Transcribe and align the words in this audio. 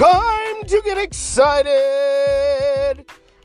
Time 0.00 0.62
to 0.66 0.80
get 0.82 0.96
excited! 0.96 1.74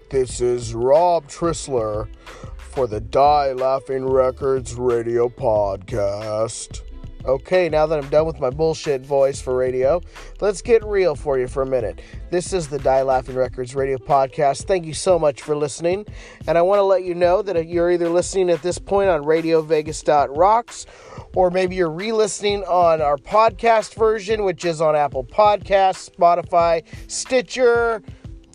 This 0.09 0.40
is 0.40 0.74
Rob 0.74 1.27
Trissler 1.27 2.08
for 2.56 2.88
the 2.88 3.01
Die 3.01 3.51
Laughing 3.51 4.06
Records 4.06 4.74
radio 4.75 5.27
podcast. 5.27 6.79
Okay, 7.25 7.69
now 7.69 7.88
that 7.88 7.98
I'm 7.98 8.09
done 8.11 8.27
with 8.27 8.39
my 8.39 8.52
bullshit 8.52 9.04
voice 9.04 9.41
for 9.41 9.55
radio, 9.55 9.99
let's 10.41 10.61
get 10.61 10.86
real 10.86 11.16
for 11.16 11.39
you 11.39 11.48
for 11.48 11.63
a 11.63 11.66
minute. 11.66 11.99
This 12.29 12.54
is 12.54 12.67
the 12.67 12.77
Die 12.77 13.02
Laughing 13.02 13.34
Records 13.34 13.73
radio 13.73 13.98
podcast. 13.98 14.66
Thank 14.66 14.86
you 14.86 14.93
so 14.93 15.17
much 15.17 15.41
for 15.41 15.55
listening. 15.55 16.05
And 16.48 16.55
I 16.55 16.61
want 16.61 16.77
to 16.77 16.84
let 16.84 17.03
you 17.03 17.16
know 17.16 17.41
that 17.41 17.67
you're 17.67 17.89
either 17.91 18.09
listening 18.09 18.52
at 18.52 18.61
this 18.61 18.77
point 18.77 19.09
on 19.09 19.23
radiovegas.rocks 19.23 20.85
or 21.34 21.49
maybe 21.49 21.75
you're 21.75 21.89
re 21.89 22.11
listening 22.11 22.63
on 22.66 23.02
our 23.02 23.17
podcast 23.17 23.95
version, 23.95 24.44
which 24.44 24.63
is 24.63 24.80
on 24.80 24.95
Apple 24.95 25.23
Podcasts, 25.23 26.12
Spotify, 26.12 26.84
Stitcher, 27.09 28.03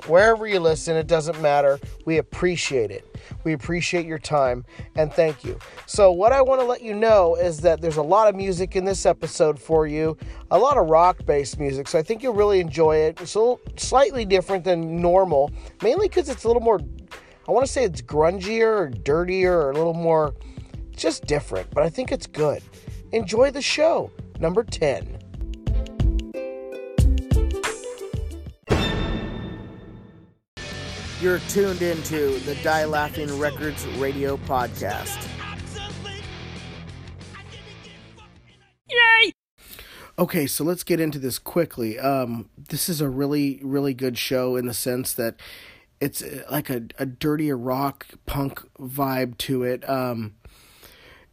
wherever 0.07 0.47
you 0.47 0.61
listen, 0.61 0.97
it 0.97 1.07
doesn't 1.07 1.41
matter. 1.41 1.79
We 2.05 2.19
appreciate 2.19 2.91
it. 2.91 3.05
We 3.45 3.53
appreciate 3.53 4.07
your 4.07 4.19
time 4.19 4.65
and 4.97 5.13
thank 5.13 5.45
you. 5.45 5.59
So, 5.87 6.13
what 6.13 6.33
I 6.33 6.43
want 6.43 6.61
to 6.61 6.67
let 6.67 6.83
you 6.83 6.95
know 6.95 7.37
is 7.37 7.59
that 7.61 7.81
there's 7.81 7.97
a 7.97 8.03
lot 8.03 8.29
of 8.29 8.35
music 8.35 8.77
in 8.77 8.85
this 8.85 9.07
episode 9.07 9.59
for 9.59 9.87
you, 9.87 10.17
a 10.51 10.59
lot 10.59 10.77
of 10.77 10.89
rock 10.89 11.25
based 11.25 11.59
music. 11.59 11.89
So, 11.89 11.99
I 11.99 12.03
think 12.03 12.23
you'll 12.23 12.35
really 12.35 12.61
enjoy 12.61 12.97
it. 12.97 13.21
It's 13.21 13.35
a 13.35 13.39
little 13.39 13.61
slightly 13.77 14.25
different 14.25 14.65
than 14.65 15.01
normal, 15.01 15.51
mainly 15.83 16.09
because 16.09 16.29
it's 16.29 16.45
a 16.45 16.47
little 16.48 16.62
more, 16.62 16.81
I 17.48 17.53
want 17.53 17.67
to 17.67 17.73
say 17.73 17.85
it's 17.85 18.03
grungier 18.03 18.67
or 18.67 18.89
dirtier 18.89 19.59
or 19.59 19.71
a 19.71 19.75
little 19.75 19.95
more 19.95 20.35
just 20.97 21.25
different, 21.27 21.71
but 21.71 21.83
I 21.83 21.89
think 21.89 22.12
it's 22.12 22.27
good. 22.27 22.62
Enjoy 23.12 23.51
the 23.51 23.62
show. 23.62 24.11
Number 24.39 24.65
10. 24.65 25.20
You're 31.21 31.41
tuned 31.51 31.83
into 31.83 32.39
the 32.41 32.55
Die 32.63 32.85
Laughing 32.87 33.39
Records 33.39 33.87
radio 33.99 34.39
podcast. 34.39 35.29
Yay! 38.89 39.33
Okay, 40.19 40.47
so 40.47 40.65
let's 40.65 40.83
get 40.83 40.98
into 40.98 41.19
this 41.19 41.39
quickly. 41.39 41.98
Um, 41.98 42.48
this 42.57 42.89
is 42.89 43.03
a 43.03 43.09
really, 43.11 43.61
really 43.63 43.93
good 43.93 44.17
show 44.17 44.57
in 44.57 44.65
the 44.65 44.73
sense 44.73 45.13
that 45.13 45.39
it's 46.01 46.23
uh, 46.23 46.45
like 46.51 46.71
a, 46.71 46.85
a 46.98 47.05
dirtier 47.05 47.59
rock 47.59 48.07
punk 48.25 48.63
vibe 48.79 49.37
to 49.39 49.63
it. 49.63 49.87
Um, 49.87 50.37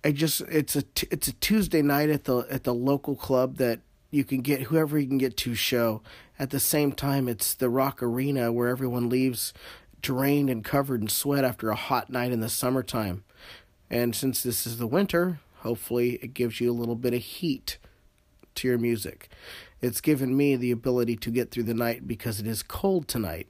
I 0.03 0.11
just 0.11 0.41
it's 0.41 0.75
a 0.75 0.81
t- 0.81 1.07
it's 1.09 1.29
a 1.29 1.33
Tuesday 1.33 1.81
night 1.81 2.09
at 2.09 2.25
the 2.25 2.39
at 2.49 2.65
the 2.65 2.73
local 2.73 3.15
club 3.15 3.55
that 3.55 3.79
you 4.11 4.25
can 4.25 4.41
get 4.41 4.63
whoever 4.63 4.99
you 4.99 5.07
can 5.07 5.17
get 5.17 5.37
to 5.37 5.55
show. 5.55 6.01
At 6.39 6.51
the 6.51 6.59
same 6.59 6.91
time, 6.91 7.27
it's 7.27 7.55
the 7.55 7.69
Rock 7.69 8.03
Arena 8.03 8.51
where 8.51 8.67
everyone 8.67 9.09
leaves 9.09 9.53
drained 10.01 10.49
and 10.49 10.63
covered 10.63 11.01
in 11.01 11.07
sweat 11.07 11.43
after 11.43 11.69
a 11.69 11.75
hot 11.75 12.11
night 12.11 12.31
in 12.31 12.41
the 12.41 12.49
summertime. 12.49 13.23
And 13.89 14.15
since 14.15 14.43
this 14.43 14.67
is 14.67 14.77
the 14.77 14.87
winter, 14.87 15.39
hopefully 15.57 16.19
it 16.21 16.35
gives 16.35 16.61
you 16.61 16.71
a 16.71 16.73
little 16.73 16.95
bit 16.95 17.13
of 17.15 17.21
heat 17.21 17.79
to 18.55 18.67
your 18.67 18.77
music. 18.77 19.29
It's 19.81 20.01
given 20.01 20.37
me 20.37 20.55
the 20.55 20.71
ability 20.71 21.15
to 21.17 21.31
get 21.31 21.49
through 21.49 21.63
the 21.63 21.73
night 21.73 22.07
because 22.07 22.39
it 22.39 22.47
is 22.47 22.61
cold 22.61 23.07
tonight, 23.07 23.47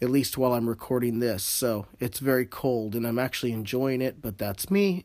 at 0.00 0.10
least 0.10 0.38
while 0.38 0.52
I'm 0.52 0.68
recording 0.68 1.18
this. 1.18 1.42
So 1.42 1.86
it's 1.98 2.20
very 2.20 2.46
cold 2.46 2.94
and 2.94 3.06
I'm 3.06 3.18
actually 3.18 3.52
enjoying 3.52 4.00
it, 4.00 4.22
but 4.22 4.38
that's 4.38 4.70
me. 4.70 5.04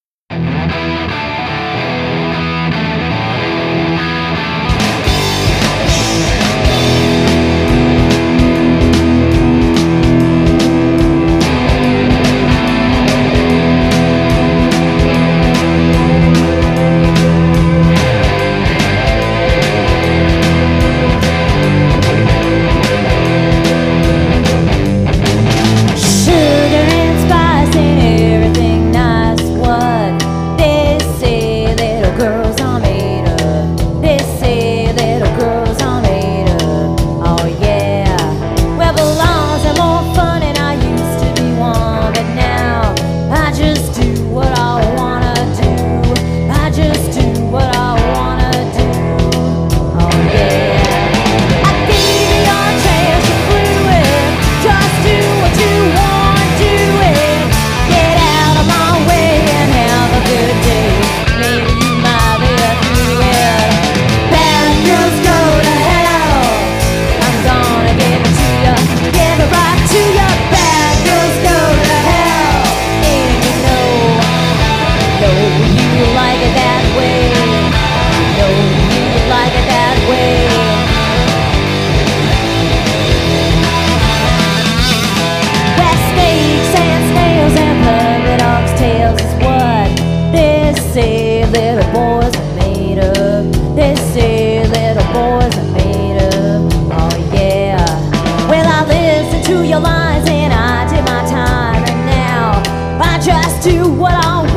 to 99.51 99.67
your 99.67 99.81
lies 99.81 100.25
and 100.29 100.53
I 100.53 100.87
did 100.87 101.03
my 101.03 101.23
time 101.29 101.83
and 101.83 102.05
now 102.05 102.63
I 103.01 103.19
just 103.19 103.61
do 103.61 103.91
what 103.91 104.13
I 104.13 104.39
want. 104.39 104.50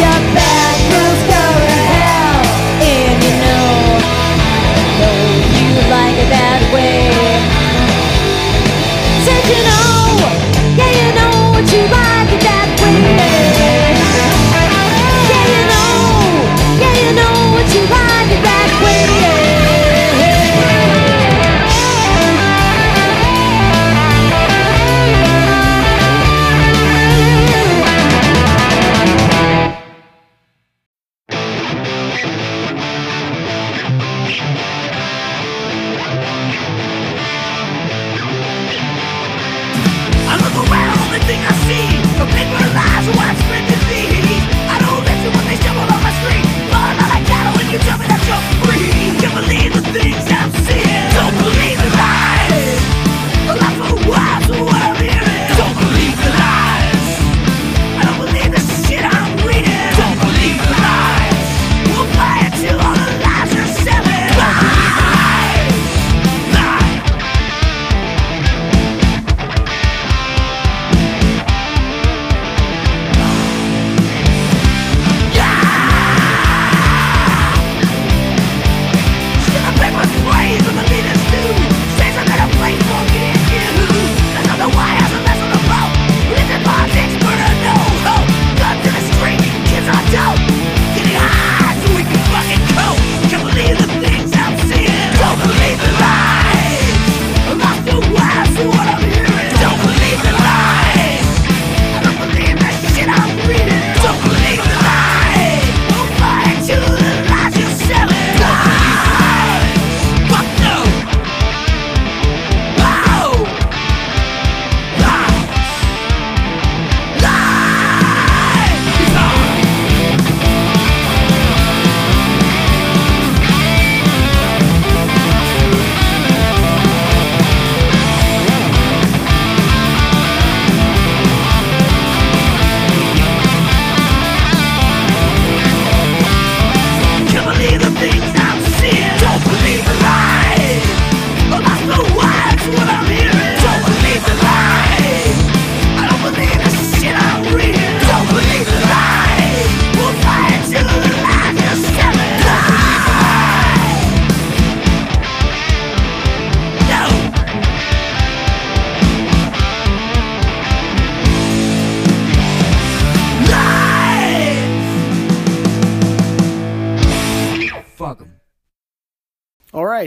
Right 0.00 0.34
to 0.34 0.63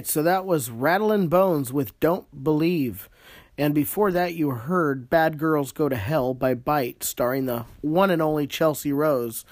so 0.07 0.23
that 0.23 0.45
was 0.45 0.69
Rattlin' 0.69 1.27
Bones 1.27 1.73
with 1.73 1.99
Don't 1.99 2.43
Believe. 2.43 3.09
And 3.57 3.73
before 3.73 4.11
that, 4.11 4.35
you 4.35 4.51
heard 4.51 5.09
Bad 5.09 5.39
Girls 5.39 5.71
Go 5.71 5.89
to 5.89 5.95
Hell 5.95 6.33
by 6.33 6.53
Bite, 6.53 7.03
starring 7.03 7.47
the 7.47 7.65
one 7.81 8.11
and 8.11 8.21
only 8.21 8.45
Chelsea 8.45 8.93
Rose. 8.93 9.45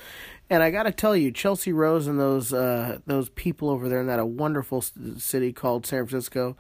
And 0.50 0.62
I 0.62 0.70
got 0.70 0.84
to 0.84 0.92
tell 0.92 1.16
you, 1.16 1.32
Chelsea 1.32 1.74
Rose 1.74 2.06
and 2.06 2.20
those 2.20 2.54
uh, 2.54 3.00
those 3.08 3.30
people 3.30 3.70
over 3.70 3.90
there 3.90 4.02
in 4.02 4.08
that 4.08 4.20
a 4.20 4.26
wonderful 4.26 4.82
city 5.18 5.52
called 5.52 5.88
San 5.88 6.06
Francisco 6.06 6.56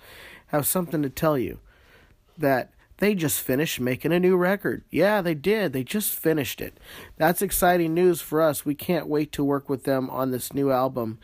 have 0.47 0.65
something 0.65 1.03
to 1.03 1.09
tell 1.09 1.37
you. 1.37 1.59
That 2.37 2.71
they 2.97 3.13
just 3.13 3.41
finished 3.41 3.79
making 3.79 4.11
a 4.11 4.19
new 4.19 4.37
record. 4.37 4.83
Yeah, 4.89 5.21
they 5.21 5.35
did. 5.35 5.73
They 5.73 5.83
just 5.83 6.17
finished 6.17 6.61
it. 6.61 6.79
That's 7.17 7.41
exciting 7.41 7.93
news 7.93 8.21
for 8.21 8.41
us. 8.41 8.65
We 8.65 8.73
can't 8.73 9.07
wait 9.07 9.31
to 9.33 9.43
work 9.43 9.69
with 9.69 9.83
them 9.83 10.09
on 10.09 10.31
this 10.31 10.53
new 10.53 10.71
album. 10.71 11.19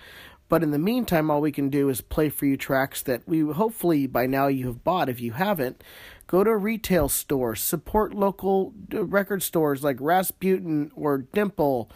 But 0.51 0.63
in 0.63 0.71
the 0.71 0.79
meantime, 0.79 1.31
all 1.31 1.39
we 1.39 1.53
can 1.53 1.69
do 1.69 1.87
is 1.87 2.01
play 2.01 2.27
for 2.27 2.45
you 2.45 2.57
tracks 2.57 3.01
that 3.03 3.25
we 3.25 3.39
hopefully 3.39 4.05
by 4.05 4.25
now 4.25 4.47
you 4.47 4.67
have 4.67 4.83
bought. 4.83 5.07
If 5.07 5.21
you 5.21 5.31
haven't, 5.31 5.81
go 6.27 6.43
to 6.43 6.49
a 6.49 6.57
retail 6.57 7.07
store, 7.07 7.55
support 7.55 8.13
local 8.13 8.73
uh, 8.93 9.05
record 9.05 9.43
stores 9.43 9.81
like 9.81 9.95
Rasputin 10.01 10.91
or 10.93 11.19
Dimple 11.19 11.89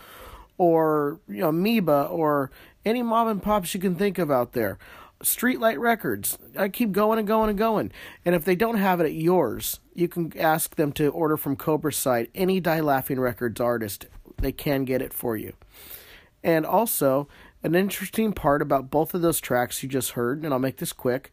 or 0.58 1.20
you 1.28 1.42
know 1.42 1.50
Amoeba 1.50 2.04
or 2.10 2.50
any 2.86 3.04
mom 3.04 3.28
and 3.28 3.44
pops 3.44 3.74
you 3.74 3.82
can 3.82 3.96
think 3.96 4.18
of 4.20 4.32
out 4.32 4.54
there. 4.54 4.78
Streetlight 5.22 5.78
Records. 5.78 6.38
I 6.58 6.70
keep 6.70 6.94
going 6.94 7.20
and 7.20 7.28
going 7.28 7.50
and 7.50 7.60
going. 7.60 7.92
And 8.24 8.36
if 8.36 8.46
they 8.46 8.56
don't 8.56 8.78
have 8.78 9.02
it 9.02 9.06
at 9.06 9.16
yours, 9.16 9.82
you 9.94 10.08
can 10.08 10.32
ask 10.40 10.78
them 10.78 10.94
to 10.94 11.10
order 11.10 11.36
from 11.36 11.58
Cobra's 11.58 11.98
site. 11.98 12.32
Any 12.34 12.62
Die 12.62 12.80
Laughing 12.80 13.20
Records 13.20 13.60
artist, 13.60 14.06
they 14.38 14.54
can 14.54 14.86
get 14.86 15.02
it 15.02 15.12
for 15.12 15.36
you. 15.36 15.56
And 16.46 16.64
also, 16.64 17.28
an 17.66 17.76
interesting 17.76 18.32
part 18.32 18.62
about 18.62 18.92
both 18.92 19.14
of 19.14 19.22
those 19.22 19.42
tracks 19.42 19.82
you 19.82 19.90
just 19.90 20.12
heard, 20.12 20.44
and 20.44 20.54
I'll 20.54 20.60
make 20.60 20.78
this 20.78 20.94
quick 20.94 21.32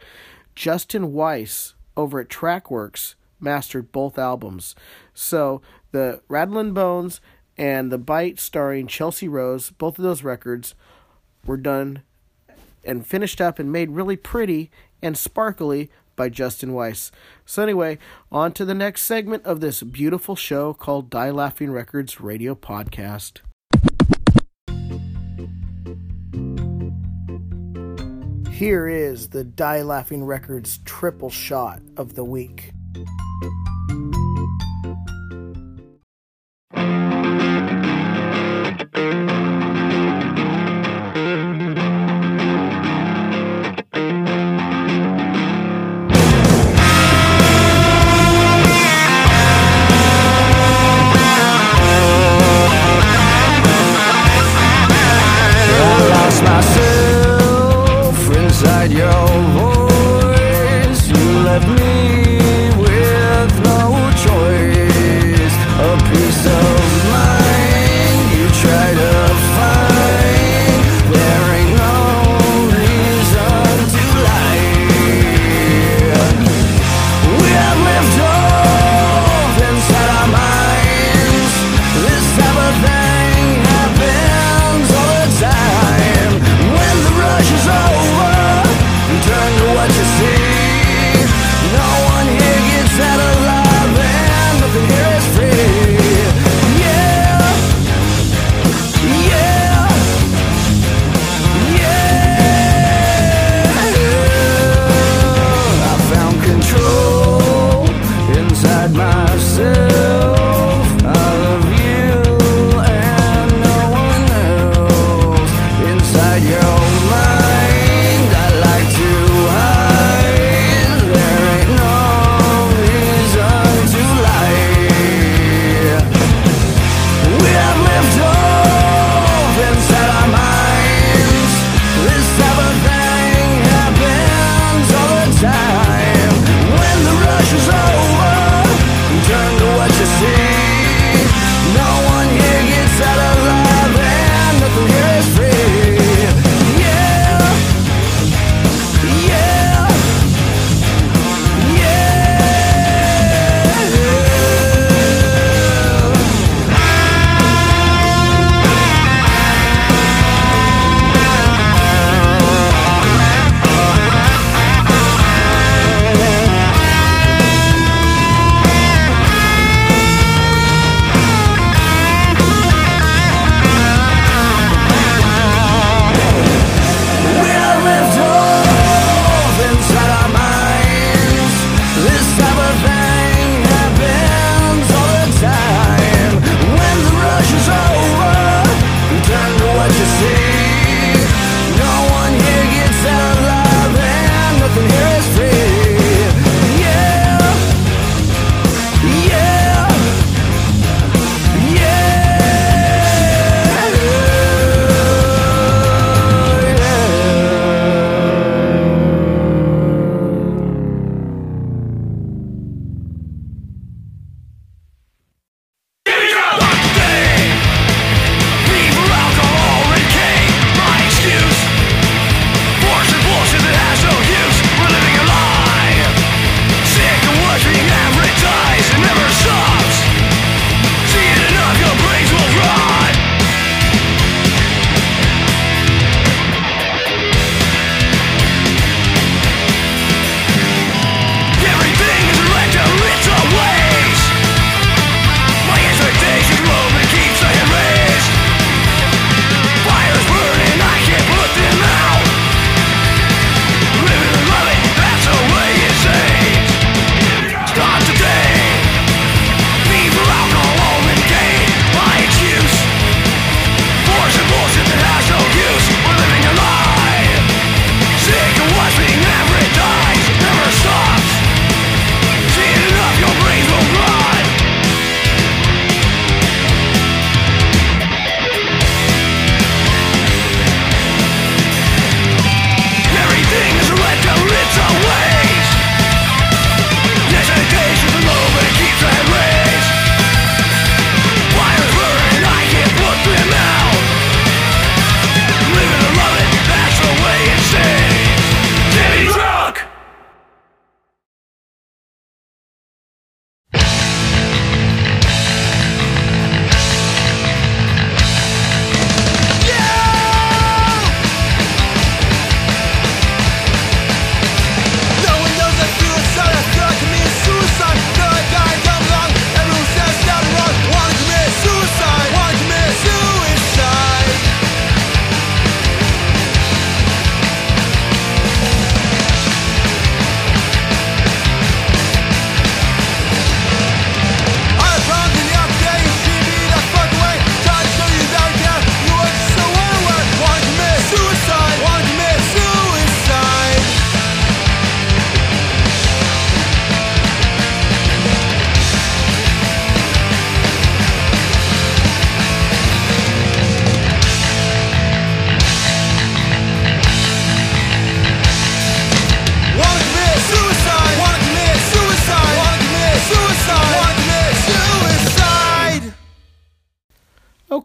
Justin 0.54 1.12
Weiss 1.12 1.74
over 1.94 2.20
at 2.20 2.28
Trakworx 2.28 3.14
mastered 3.38 3.92
both 3.92 4.18
albums. 4.18 4.74
So 5.12 5.60
the 5.90 6.22
Rattlin' 6.28 6.72
Bones 6.72 7.20
and 7.58 7.92
the 7.92 7.98
Bite 7.98 8.40
starring 8.40 8.86
Chelsea 8.86 9.28
Rose, 9.28 9.70
both 9.70 9.98
of 9.98 10.04
those 10.04 10.24
records 10.24 10.74
were 11.44 11.58
done 11.58 12.02
and 12.84 13.06
finished 13.06 13.40
up 13.40 13.58
and 13.58 13.70
made 13.70 13.90
really 13.90 14.16
pretty 14.16 14.70
and 15.02 15.18
sparkly 15.18 15.90
by 16.16 16.28
Justin 16.28 16.72
Weiss. 16.72 17.12
So 17.44 17.62
anyway, 17.62 17.98
on 18.30 18.52
to 18.52 18.64
the 18.64 18.74
next 18.74 19.02
segment 19.02 19.44
of 19.44 19.60
this 19.60 19.82
beautiful 19.82 20.36
show 20.36 20.72
called 20.72 21.10
Die 21.10 21.30
Laughing 21.30 21.70
Records 21.70 22.20
Radio 22.20 22.54
Podcast. 22.54 23.40
Here 28.62 28.86
is 28.86 29.30
the 29.30 29.42
Die 29.42 29.82
Laughing 29.82 30.22
Records 30.22 30.78
triple 30.84 31.30
shot 31.30 31.82
of 31.96 32.14
the 32.14 32.22
week. 32.22 32.70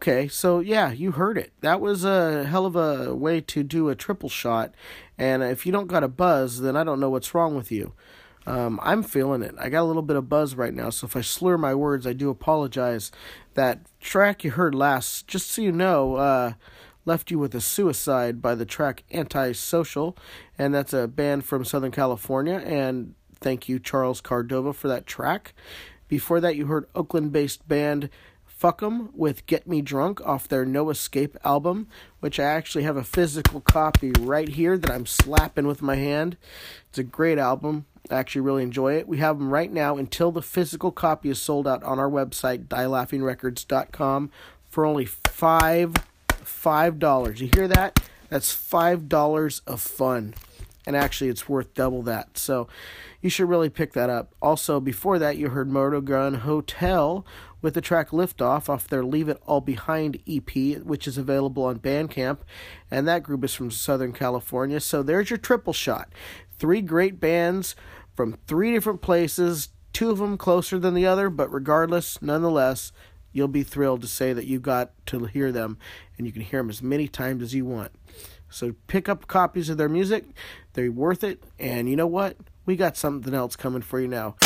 Okay, 0.08 0.26
so 0.26 0.60
yeah, 0.60 0.90
you 0.90 1.12
heard 1.12 1.36
it. 1.36 1.52
That 1.60 1.82
was 1.82 2.02
a 2.02 2.44
hell 2.44 2.64
of 2.64 2.74
a 2.76 3.14
way 3.14 3.42
to 3.42 3.62
do 3.62 3.90
a 3.90 3.94
triple 3.94 4.30
shot. 4.30 4.74
And 5.18 5.42
if 5.42 5.66
you 5.66 5.72
don't 5.72 5.86
got 5.86 6.02
a 6.02 6.08
buzz, 6.08 6.62
then 6.62 6.78
I 6.78 6.84
don't 6.84 6.98
know 6.98 7.10
what's 7.10 7.34
wrong 7.34 7.54
with 7.54 7.70
you. 7.70 7.92
Um, 8.46 8.80
I'm 8.82 9.02
feeling 9.02 9.42
it. 9.42 9.54
I 9.58 9.68
got 9.68 9.82
a 9.82 9.84
little 9.84 10.00
bit 10.00 10.16
of 10.16 10.26
buzz 10.26 10.54
right 10.54 10.72
now, 10.72 10.88
so 10.88 11.06
if 11.06 11.14
I 11.14 11.20
slur 11.20 11.58
my 11.58 11.74
words, 11.74 12.06
I 12.06 12.14
do 12.14 12.30
apologize. 12.30 13.12
That 13.52 13.80
track 14.00 14.44
you 14.44 14.52
heard 14.52 14.74
last, 14.74 15.28
just 15.28 15.50
so 15.50 15.60
you 15.60 15.72
know, 15.72 16.14
uh, 16.14 16.52
left 17.04 17.30
you 17.30 17.38
with 17.38 17.54
a 17.54 17.60
suicide 17.60 18.40
by 18.40 18.54
the 18.54 18.64
track 18.64 19.04
Antisocial, 19.12 20.16
and 20.58 20.74
that's 20.74 20.94
a 20.94 21.06
band 21.06 21.44
from 21.44 21.66
Southern 21.66 21.90
California. 21.90 22.62
And 22.64 23.14
thank 23.42 23.68
you, 23.68 23.78
Charles 23.78 24.22
Cardova, 24.22 24.74
for 24.74 24.88
that 24.88 25.06
track. 25.06 25.52
Before 26.08 26.40
that, 26.40 26.56
you 26.56 26.64
heard 26.64 26.86
Oakland 26.94 27.30
based 27.30 27.68
band 27.68 28.08
Fuck 28.58 28.82
'em 28.82 29.10
with 29.14 29.46
Get 29.46 29.68
Me 29.68 29.80
Drunk 29.80 30.20
off 30.26 30.48
their 30.48 30.66
No 30.66 30.90
Escape 30.90 31.36
album, 31.44 31.86
which 32.18 32.40
I 32.40 32.44
actually 32.44 32.82
have 32.82 32.96
a 32.96 33.04
physical 33.04 33.60
copy 33.60 34.10
right 34.18 34.48
here 34.48 34.76
that 34.76 34.90
I'm 34.90 35.06
slapping 35.06 35.68
with 35.68 35.80
my 35.80 35.94
hand. 35.94 36.36
It's 36.88 36.98
a 36.98 37.04
great 37.04 37.38
album. 37.38 37.86
I 38.10 38.16
actually 38.16 38.40
really 38.40 38.64
enjoy 38.64 38.94
it. 38.94 39.06
We 39.06 39.18
have 39.18 39.38
them 39.38 39.50
right 39.50 39.72
now 39.72 39.96
until 39.96 40.32
the 40.32 40.42
physical 40.42 40.90
copy 40.90 41.30
is 41.30 41.40
sold 41.40 41.68
out 41.68 41.84
on 41.84 42.00
our 42.00 42.10
website, 42.10 42.66
dielaughingrecords.com, 42.66 44.30
for 44.68 44.84
only 44.84 45.04
five 45.04 45.94
five 46.42 46.98
dollars. 46.98 47.40
You 47.40 47.50
hear 47.54 47.68
that? 47.68 48.00
That's 48.28 48.52
five 48.52 49.08
dollars 49.08 49.62
of 49.68 49.80
fun. 49.80 50.34
And 50.84 50.96
actually 50.96 51.28
it's 51.28 51.48
worth 51.48 51.74
double 51.74 52.02
that. 52.02 52.38
So 52.38 52.66
you 53.20 53.30
should 53.30 53.48
really 53.48 53.68
pick 53.68 53.92
that 53.92 54.10
up. 54.10 54.34
Also, 54.40 54.80
before 54.80 55.18
that 55.18 55.36
you 55.36 55.50
heard 55.50 55.68
Motor 55.70 56.00
Gun 56.00 56.34
Hotel 56.34 57.26
with 57.60 57.74
the 57.74 57.80
track 57.80 58.10
Liftoff 58.10 58.40
off 58.40 58.68
off 58.68 58.88
their 58.88 59.04
Leave 59.04 59.28
It 59.28 59.42
All 59.46 59.60
Behind 59.60 60.20
EP, 60.28 60.78
which 60.82 61.06
is 61.06 61.18
available 61.18 61.64
on 61.64 61.78
Bandcamp. 61.78 62.38
And 62.90 63.06
that 63.08 63.22
group 63.22 63.44
is 63.44 63.54
from 63.54 63.70
Southern 63.70 64.12
California. 64.12 64.80
So 64.80 65.02
there's 65.02 65.30
your 65.30 65.38
triple 65.38 65.72
shot. 65.72 66.12
Three 66.58 66.80
great 66.80 67.20
bands 67.20 67.74
from 68.14 68.38
three 68.46 68.72
different 68.72 69.00
places, 69.00 69.68
two 69.92 70.10
of 70.10 70.18
them 70.18 70.36
closer 70.36 70.78
than 70.78 70.94
the 70.94 71.06
other, 71.06 71.30
but 71.30 71.52
regardless, 71.52 72.20
nonetheless, 72.20 72.92
you'll 73.32 73.48
be 73.48 73.62
thrilled 73.62 74.00
to 74.02 74.08
say 74.08 74.32
that 74.32 74.46
you 74.46 74.58
got 74.58 74.92
to 75.06 75.26
hear 75.26 75.52
them 75.52 75.78
and 76.16 76.26
you 76.26 76.32
can 76.32 76.42
hear 76.42 76.60
them 76.60 76.70
as 76.70 76.82
many 76.82 77.08
times 77.08 77.42
as 77.42 77.54
you 77.54 77.64
want. 77.64 77.92
So 78.50 78.74
pick 78.86 79.08
up 79.08 79.26
copies 79.26 79.68
of 79.68 79.76
their 79.76 79.88
music. 79.88 80.24
They're 80.72 80.90
worth 80.90 81.22
it. 81.22 81.42
And 81.58 81.88
you 81.88 81.96
know 81.96 82.06
what? 82.06 82.36
We 82.66 82.76
got 82.76 82.96
something 82.96 83.34
else 83.34 83.56
coming 83.56 83.82
for 83.82 84.00
you 84.00 84.08
now. 84.08 84.36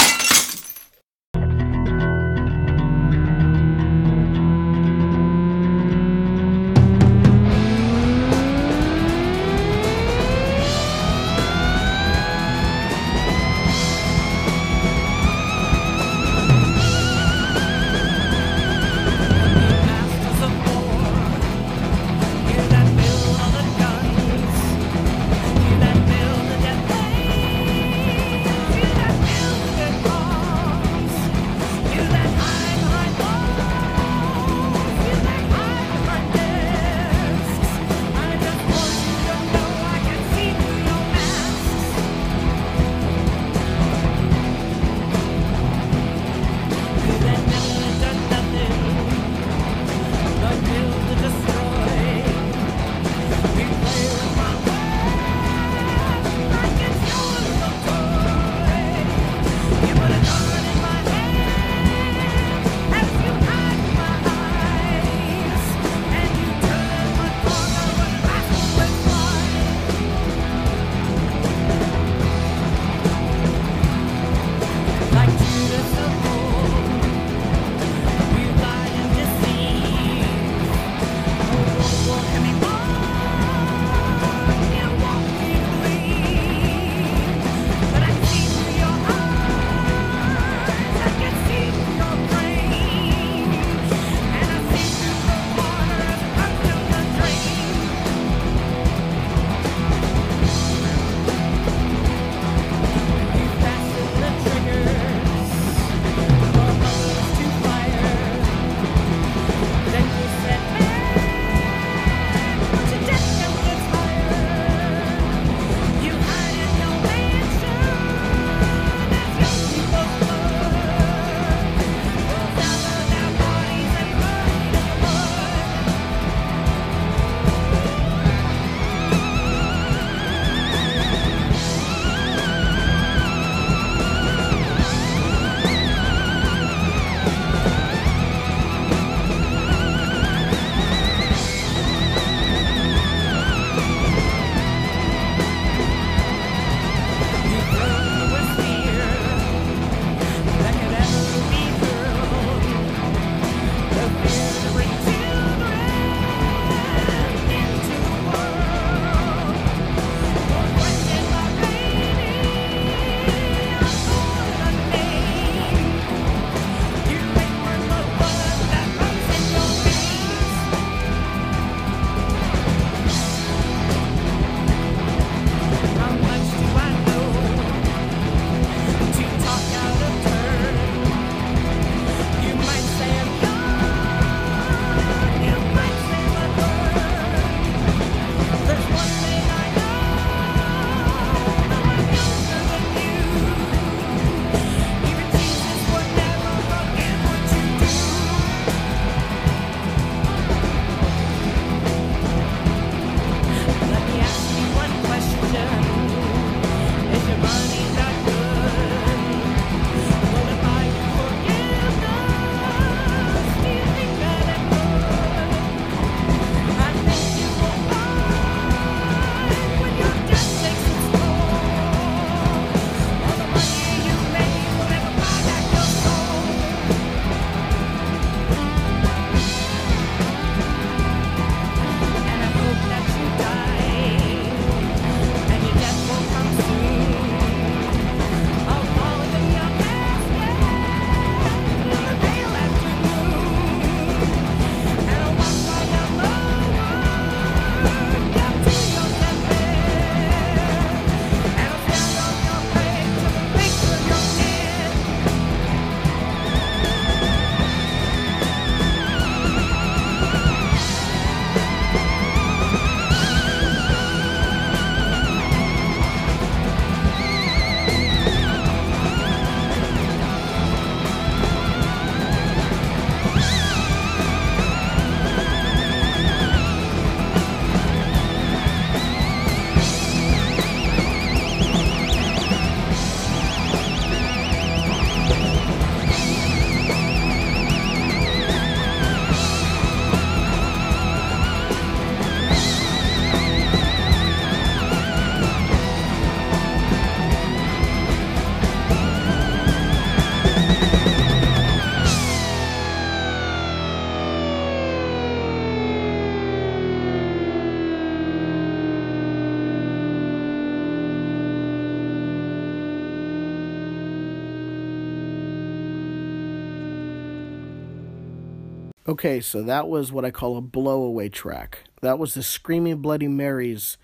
Okay, 319.25 319.41
so 319.41 319.63
that 319.63 319.87
was 319.87 320.11
what 320.11 320.25
I 320.25 320.33
call 320.33 320.59
a 320.59 320.61
blowaway 320.61 321.31
track. 321.31 321.85
That 322.01 322.19
was 322.19 322.35
the 322.35 322.43
Screaming 322.43 322.97
Bloody 322.97 323.29
Marys 323.29 323.97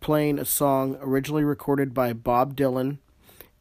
playing 0.00 0.38
a 0.38 0.44
song 0.44 0.98
originally 1.00 1.42
recorded 1.42 1.94
by 1.94 2.12
Bob 2.12 2.54
Dylan 2.54 2.98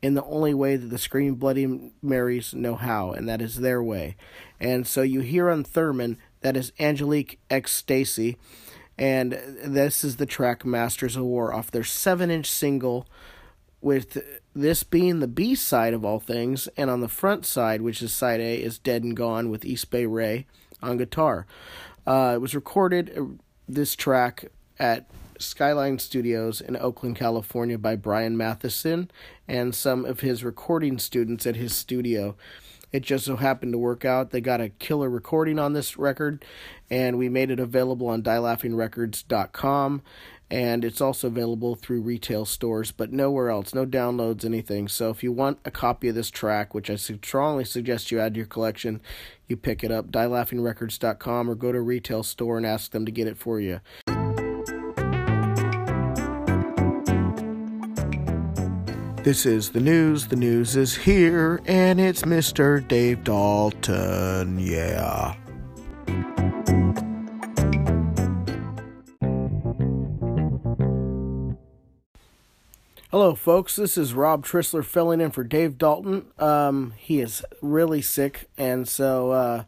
in 0.02 0.16
the 0.16 0.24
only 0.26 0.54
way 0.54 0.76
that 0.76 0.88
the 0.88 0.98
Screaming 0.98 1.36
Bloody 1.36 1.94
Marys 2.02 2.54
know 2.54 2.76
how, 2.76 3.14
and 3.14 3.30
that 3.30 3.42
is 3.42 3.62
their 3.62 3.82
way. 3.82 4.18
And 4.60 4.86
so 4.86 5.02
you 5.02 5.22
hear 5.22 5.50
on 5.50 5.64
Thurman 5.64 6.18
that 6.42 6.58
is 6.58 6.74
Angelique 6.78 7.40
X 7.50 7.72
Stacy, 7.72 8.36
and 8.98 9.40
this 9.64 10.04
is 10.04 10.18
the 10.18 10.26
track 10.26 10.66
Masters 10.66 11.16
of 11.16 11.24
War 11.24 11.54
off 11.54 11.72
their 11.72 11.86
seven 11.86 12.30
inch 12.30 12.52
single, 12.52 13.08
with 13.80 14.22
this 14.54 14.84
being 14.84 15.22
the 15.22 15.28
B 15.30 15.56
side 15.56 15.94
of 15.94 16.04
all 16.04 16.20
things, 16.20 16.68
and 16.76 16.90
on 16.90 17.00
the 17.00 17.08
front 17.08 17.46
side, 17.46 17.82
which 17.82 18.02
is 18.02 18.12
side 18.12 18.42
A, 18.42 18.62
is 18.62 18.78
Dead 18.78 19.06
and 19.06 19.16
Gone 19.16 19.50
with 19.50 19.64
East 19.64 19.90
Bay 19.90 20.06
Ray 20.06 20.48
on 20.82 20.98
guitar. 20.98 21.46
Uh, 22.06 22.34
it 22.36 22.42
was 22.42 22.56
recorded, 22.56 23.18
uh, 23.18 23.24
this 23.68 23.96
track, 23.96 24.46
at 24.80 25.06
Skyline 25.38 26.00
Studios 26.00 26.62
in 26.62 26.76
Oakland, 26.76 27.16
California, 27.16 27.78
by 27.78 27.96
Brian 27.96 28.38
Matheson 28.38 29.12
and 29.48 29.76
some 29.76 30.06
of 30.06 30.22
his 30.22 30.44
recording 30.44 30.98
students 30.98 31.46
at 31.46 31.56
his 31.56 31.76
studio. 31.76 32.36
It 32.92 33.04
just 33.04 33.26
so 33.26 33.38
happened 33.38 33.72
to 33.74 33.78
work 33.78 34.04
out. 34.04 34.32
They 34.32 34.42
got 34.42 34.62
a 34.62 34.70
killer 34.70 35.10
recording 35.10 35.60
on 35.60 35.74
this 35.74 35.98
record, 35.98 36.44
and 36.90 37.18
we 37.18 37.30
made 37.30 37.50
it 37.50 37.60
available 37.60 38.08
on 38.08 38.22
dielaughingrecords.com. 38.22 40.02
And 40.50 40.84
it's 40.84 41.00
also 41.00 41.28
available 41.28 41.76
through 41.76 42.02
retail 42.02 42.44
stores, 42.44 42.92
but 42.92 43.14
nowhere 43.14 43.50
else, 43.50 43.74
no 43.74 43.86
downloads, 43.86 44.44
anything. 44.44 44.90
So 44.90 45.10
if 45.10 45.24
you 45.24 45.32
want 45.32 45.60
a 45.64 45.72
copy 45.72 46.10
of 46.10 46.16
this 46.16 46.30
track, 46.30 46.74
which 46.74 46.90
I 46.90 46.96
strongly 46.98 47.64
suggest 47.64 48.12
you 48.12 48.20
add 48.20 48.34
to 48.34 48.40
your 48.40 48.48
collection, 48.48 49.00
you 49.52 49.58
pick 49.58 49.84
it 49.84 49.92
up, 49.92 50.10
dielaughingrecords.com, 50.12 51.50
or 51.50 51.54
go 51.54 51.72
to 51.72 51.78
a 51.78 51.82
retail 51.82 52.24
store 52.24 52.58
and 52.58 52.66
ask 52.66 52.92
them 52.92 53.06
to 53.06 53.12
get 53.12 53.28
it 53.28 53.38
for 53.38 53.60
you. 53.60 53.82
This 59.24 59.46
is 59.46 59.70
the 59.70 59.80
news. 59.80 60.28
The 60.30 60.36
news 60.36 60.76
is 60.76 60.96
here, 60.96 61.62
and 61.68 62.02
it's 62.02 62.24
Mr. 62.24 62.86
Dave 62.88 63.24
Dalton. 63.24 64.58
Yeah. 64.58 65.36
Hello, 73.12 73.36
folks. 73.36 73.76
This 73.76 73.98
is 73.98 74.14
Rob 74.14 74.46
Trissler 74.46 74.86
filling 74.86 75.20
in 75.20 75.32
for 75.32 75.44
Dave 75.44 75.78
Dalton. 75.78 76.28
Um, 76.40 76.94
he 76.96 77.20
is 77.20 77.44
really 77.62 78.02
sick, 78.02 78.48
and 78.58 78.88
so 78.88 79.32
uh, 79.32 79.64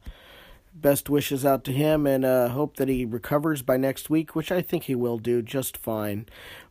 best 0.73 1.09
wishes 1.09 1.43
out 1.43 1.65
to 1.65 1.73
him, 1.73 2.07
and 2.07 2.23
uh, 2.23 2.47
hope 2.47 2.77
that 2.77 2.87
he 2.87 3.03
recovers 3.03 3.61
by 3.61 3.75
next 3.75 4.09
week, 4.09 4.33
which 4.33 4.49
I 4.49 4.61
think 4.61 4.83
he 4.83 4.95
will 4.95 5.17
do 5.17 5.41
just 5.41 5.75
fine. 5.75 6.25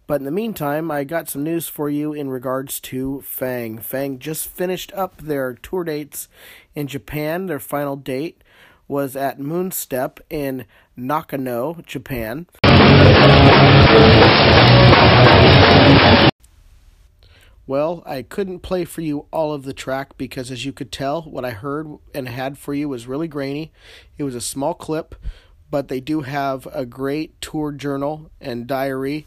But 0.06 0.22
in 0.22 0.24
the 0.24 0.30
meantime, 0.30 0.90
I 0.90 1.04
got 1.04 1.28
some 1.28 1.44
news 1.44 1.68
for 1.68 1.90
you 1.90 2.14
in 2.14 2.30
regards 2.30 2.80
to 2.80 3.20
Fang. 3.20 3.76
Fang 3.76 4.18
just 4.18 4.48
finished 4.48 4.94
up 4.94 5.18
their 5.18 5.52
tour 5.52 5.84
dates 5.84 6.28
in 6.74 6.86
Japan. 6.86 7.48
Their 7.48 7.60
final 7.60 7.96
date 7.96 8.42
was 8.88 9.14
at 9.14 9.38
Moonstep 9.38 10.20
in 10.30 10.64
Nakano, 10.96 11.82
Japan. 11.84 12.46
Well, 17.66 18.02
I 18.04 18.22
couldn't 18.22 18.60
play 18.60 18.84
for 18.84 19.02
you 19.02 19.26
all 19.30 19.52
of 19.52 19.62
the 19.62 19.72
track 19.72 20.16
because, 20.18 20.50
as 20.50 20.64
you 20.64 20.72
could 20.72 20.90
tell, 20.90 21.22
what 21.22 21.44
I 21.44 21.50
heard 21.50 21.86
and 22.12 22.28
had 22.28 22.58
for 22.58 22.74
you 22.74 22.88
was 22.88 23.06
really 23.06 23.28
grainy. 23.28 23.70
It 24.18 24.24
was 24.24 24.34
a 24.34 24.40
small 24.40 24.74
clip, 24.74 25.14
but 25.70 25.88
they 25.88 26.00
do 26.00 26.22
have 26.22 26.66
a 26.72 26.84
great 26.84 27.40
tour 27.40 27.70
journal 27.70 28.30
and 28.40 28.66
diary 28.66 29.26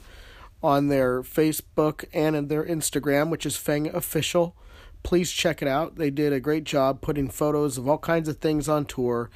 on 0.61 0.87
their 0.87 1.21
Facebook 1.21 2.05
and 2.13 2.35
in 2.35 2.47
their 2.49 2.65
Instagram, 2.65 3.29
which 3.29 3.45
is 3.45 3.55
Fang 3.55 3.87
Official. 3.87 4.55
Please 5.01 5.31
check 5.31 5.61
it 5.61 5.67
out. 5.67 5.95
They 5.95 6.09
did 6.09 6.33
a 6.33 6.39
great 6.39 6.65
job 6.65 6.99
putting 6.99 7.29
photos 7.29 7.77
of 7.77 7.87
all 7.87 7.99
kinds 7.99 8.27
of 8.27 8.37
things 8.37 8.67
on 8.67 8.85
tour. 8.85 9.29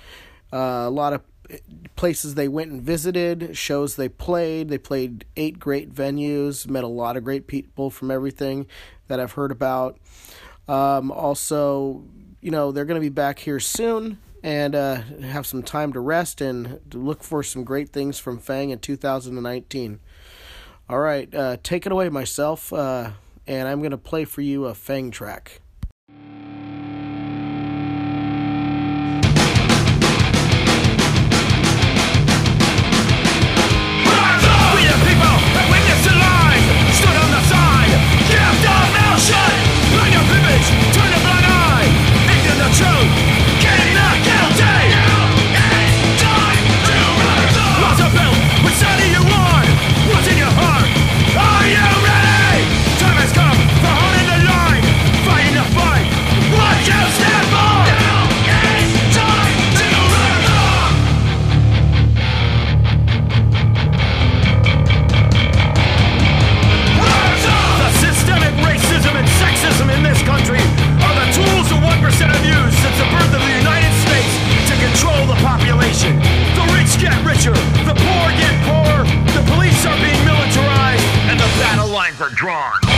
Uh, 0.52 0.86
a 0.88 0.90
lot 0.90 1.14
of 1.14 1.22
places 1.96 2.36
they 2.36 2.48
went 2.48 2.72
and 2.72 2.82
visited, 2.82 3.58
shows 3.58 3.96
they 3.96 4.10
played. 4.10 4.70
They 4.70 4.78
played 4.78 5.26
eight 5.36 5.60
great 5.60 5.94
venues, 5.94 6.68
met 6.68 6.84
a 6.84 6.88
lot 6.88 7.18
of 7.18 7.24
great 7.24 7.48
people 7.48 7.90
from 7.90 8.12
everything 8.12 8.68
that 9.08 9.20
I've 9.20 9.34
heard 9.34 9.52
about. 9.52 9.98
Um, 10.68 11.12
also, 11.12 12.04
you 12.42 12.52
know, 12.52 12.72
they're 12.72 12.86
going 12.86 13.02
to 13.02 13.06
be 13.06 13.10
back 13.10 13.40
here 13.40 13.60
soon 13.60 14.20
and 14.44 14.76
uh, 14.76 15.02
have 15.22 15.46
some 15.46 15.64
time 15.64 15.94
to 15.94 16.00
rest 16.00 16.42
and 16.42 16.80
to 16.92 16.98
look 16.98 17.24
for 17.24 17.44
some 17.44 17.64
great 17.64 17.90
things 17.90 18.20
from 18.20 18.38
Fang 18.38 18.70
in 18.70 18.80
2019. 18.80 20.00
All 20.88 21.00
right, 21.00 21.34
uh, 21.36 21.58
take 21.62 21.86
it 21.86 21.92
away, 21.92 22.10
myself, 22.10 22.74
uh, 22.74 23.12
and 23.46 23.68
I'm 23.68 23.80
going 23.80 23.92
to 23.92 23.98
play 23.98 24.26
for 24.26 24.42
you 24.42 24.66
a 24.66 24.74
Fang 24.74 25.12
track. 25.12 25.62
Truth, 42.80 43.19
drawn. 82.36 82.89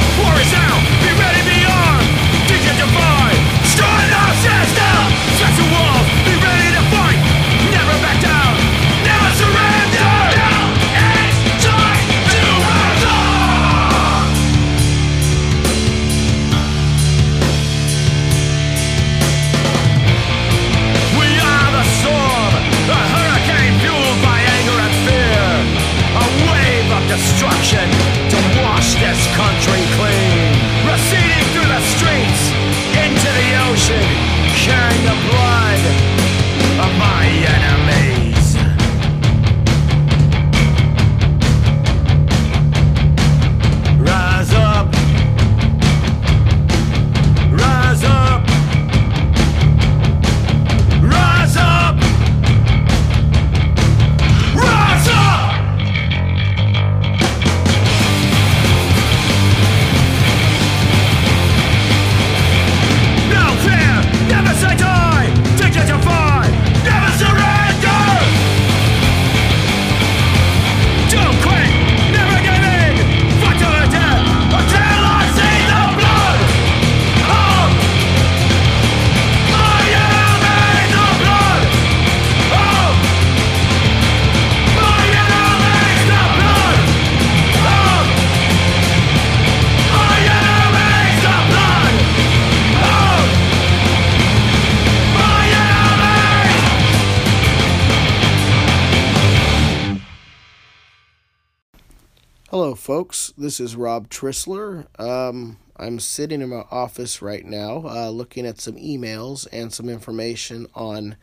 This 103.41 103.59
is 103.59 103.75
Rob 103.75 104.07
Trissler. 104.07 104.85
Um, 104.99 105.57
I'm 105.75 105.99
sitting 105.99 106.43
in 106.43 106.49
my 106.49 106.63
office 106.69 107.23
right 107.23 107.43
now 107.43 107.83
uh, 107.87 108.11
looking 108.11 108.45
at 108.45 108.61
some 108.61 108.75
emails 108.75 109.47
and 109.51 109.73
some 109.73 109.89
information 109.89 110.67
on 110.75 111.15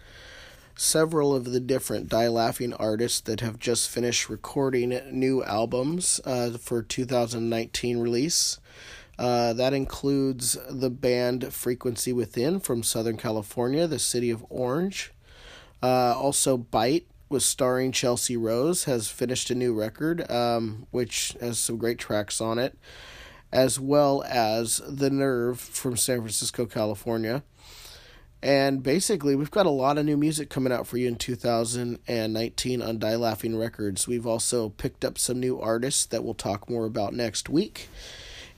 several 0.75 1.33
of 1.33 1.53
the 1.53 1.61
different 1.61 2.09
Die 2.09 2.27
Laughing 2.27 2.75
artists 2.75 3.21
that 3.21 3.39
have 3.39 3.61
just 3.61 3.89
finished 3.89 4.29
recording 4.29 5.01
new 5.13 5.45
albums 5.45 6.21
uh, 6.25 6.59
for 6.59 6.83
2019 6.83 7.99
release. 7.99 8.59
Uh, 9.17 9.53
that 9.53 9.73
includes 9.73 10.59
the 10.69 10.91
band 10.91 11.55
Frequency 11.55 12.13
Within 12.13 12.59
from 12.59 12.83
Southern 12.83 13.17
California, 13.17 13.87
the 13.87 14.01
city 14.01 14.31
of 14.31 14.45
Orange. 14.51 15.13
Uh, 15.81 16.15
also, 16.17 16.57
Bite 16.57 17.07
was 17.29 17.45
starring 17.45 17.93
Chelsea 17.93 18.37
Rose 18.37 18.85
has 18.85 19.09
finished 19.09 19.51
a 19.51 19.55
new 19.55 19.75
record, 19.75 20.31
um, 20.31 20.87
which 20.91 21.37
has 21.41 21.59
some 21.59 21.77
great 21.77 21.99
tracks 21.99 22.41
on 22.41 22.59
it, 22.59 22.79
as 23.53 23.79
well 23.79 24.25
as 24.27 24.81
The 24.89 25.11
Nerve 25.11 25.61
from 25.61 25.97
San 25.97 26.19
Francisco, 26.19 26.67
California. 26.67 27.43
And 28.41 28.83
basically, 28.83 29.35
we've 29.35 29.51
got 29.51 29.67
a 29.67 29.71
lot 29.71 29.99
of 29.99 30.05
new 30.05 30.17
music 30.17 30.49
coming 30.49 30.73
out 30.73 30.87
for 30.87 30.97
you 30.97 31.09
in 31.09 31.17
2019 31.17 32.83
on 32.83 32.99
Die 32.99 33.17
Laughing 33.17 33.59
Records. 33.59 34.07
We've 34.07 34.27
also 34.27 34.69
picked 34.69 35.05
up 35.05 35.19
some 35.19 35.41
new 35.41 35.61
artists 35.61 36.07
that 36.07 36.23
we'll 36.23 36.35
talk 36.35 36.71
more 36.71 36.85
about 36.85 37.15
next 37.15 37.49
week. 37.49 37.89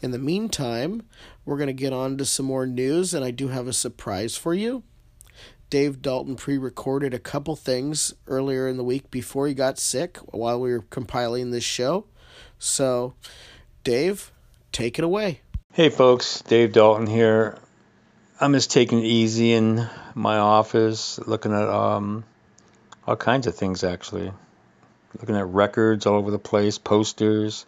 In 0.02 0.10
the 0.10 0.18
meantime, 0.18 1.02
we're 1.44 1.56
going 1.56 1.66
to 1.68 1.72
get 1.72 1.94
on 1.94 2.18
to 2.18 2.26
some 2.26 2.46
more 2.46 2.66
news, 2.66 3.14
and 3.14 3.24
I 3.24 3.30
do 3.30 3.48
have 3.48 3.66
a 3.66 3.72
surprise 3.72 4.36
for 4.36 4.52
you. 4.52 4.82
Dave 5.70 6.02
Dalton 6.02 6.34
pre 6.34 6.58
recorded 6.58 7.14
a 7.14 7.18
couple 7.20 7.54
things 7.54 8.12
earlier 8.26 8.66
in 8.66 8.76
the 8.76 8.82
week 8.82 9.08
before 9.08 9.46
he 9.46 9.54
got 9.54 9.78
sick 9.78 10.18
while 10.32 10.60
we 10.60 10.72
were 10.72 10.84
compiling 10.90 11.52
this 11.52 11.62
show. 11.62 12.06
So, 12.58 13.14
Dave, 13.84 14.32
take 14.72 14.98
it 14.98 15.04
away. 15.04 15.42
Hey 15.72 15.88
folks, 15.88 16.42
Dave 16.42 16.72
Dalton 16.72 17.06
here. 17.06 17.56
I'm 18.40 18.52
just 18.52 18.72
taking 18.72 18.98
it 18.98 19.04
easy 19.04 19.52
in 19.52 19.88
my 20.16 20.38
office, 20.38 21.20
looking 21.20 21.52
at 21.52 21.68
um, 21.68 22.24
all 23.06 23.14
kinds 23.14 23.46
of 23.46 23.54
things 23.54 23.84
actually. 23.84 24.32
Looking 25.20 25.36
at 25.36 25.46
records 25.46 26.04
all 26.04 26.16
over 26.16 26.32
the 26.32 26.38
place, 26.40 26.78
posters. 26.78 27.64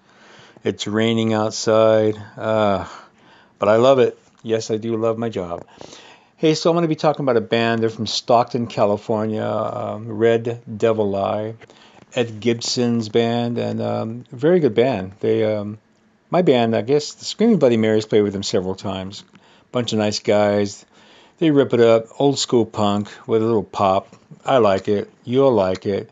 It's 0.64 0.88
raining 0.88 1.34
outside, 1.34 2.16
uh, 2.36 2.88
but 3.60 3.68
I 3.68 3.76
love 3.76 4.00
it. 4.00 4.18
Yes, 4.42 4.72
I 4.72 4.76
do 4.76 4.96
love 4.96 5.18
my 5.18 5.28
job. 5.28 5.64
Hey, 6.42 6.56
so 6.56 6.68
I'm 6.68 6.74
going 6.74 6.82
to 6.82 6.88
be 6.88 6.96
talking 6.96 7.24
about 7.24 7.36
a 7.36 7.40
band. 7.40 7.80
They're 7.80 7.88
from 7.88 8.08
Stockton, 8.08 8.66
California, 8.66 9.46
um, 9.46 10.08
Red 10.08 10.60
Devil 10.76 11.14
Eye, 11.14 11.54
Ed 12.16 12.40
Gibson's 12.40 13.08
band, 13.08 13.58
and 13.58 13.80
um, 13.80 14.24
very 14.32 14.58
good 14.58 14.74
band. 14.74 15.12
They, 15.20 15.44
um, 15.44 15.78
my 16.30 16.42
band, 16.42 16.74
I 16.74 16.82
guess, 16.82 17.14
the 17.14 17.24
Screaming 17.24 17.60
Bloody 17.60 17.76
Marys 17.76 18.06
played 18.06 18.22
with 18.22 18.32
them 18.32 18.42
several 18.42 18.74
times. 18.74 19.22
Bunch 19.70 19.92
of 19.92 20.00
nice 20.00 20.18
guys. 20.18 20.84
They 21.38 21.52
rip 21.52 21.74
it 21.74 21.80
up, 21.80 22.06
old 22.18 22.40
school 22.40 22.66
punk 22.66 23.08
with 23.28 23.40
a 23.40 23.46
little 23.46 23.62
pop. 23.62 24.08
I 24.44 24.58
like 24.58 24.88
it. 24.88 25.08
You'll 25.22 25.52
like 25.52 25.86
it. 25.86 26.10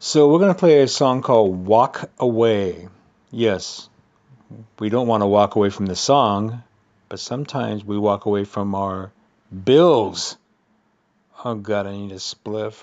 So 0.00 0.32
we're 0.32 0.40
going 0.40 0.52
to 0.52 0.58
play 0.58 0.82
a 0.82 0.88
song 0.88 1.22
called 1.22 1.64
Walk 1.64 2.10
Away. 2.18 2.88
Yes, 3.30 3.88
we 4.80 4.88
don't 4.88 5.06
want 5.06 5.22
to 5.22 5.28
walk 5.28 5.54
away 5.54 5.70
from 5.70 5.86
the 5.86 5.94
song, 5.94 6.64
but 7.08 7.20
sometimes 7.20 7.84
we 7.84 7.96
walk 7.96 8.26
away 8.26 8.42
from 8.42 8.74
our 8.74 9.12
bills. 9.54 10.36
Oh 11.44 11.54
God, 11.54 11.86
I 11.86 11.92
need 11.92 12.12
a 12.12 12.16
spliff. 12.16 12.82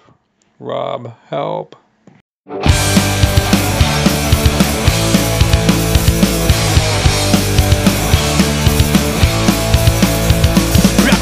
Rob, 0.60 1.14
help. 1.28 1.76
I 2.48 2.54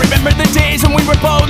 remember 0.01 0.31
the 0.31 0.49
days 0.53 0.83
when 0.83 0.95
we 0.95 1.07
were 1.07 1.15
both 1.21 1.49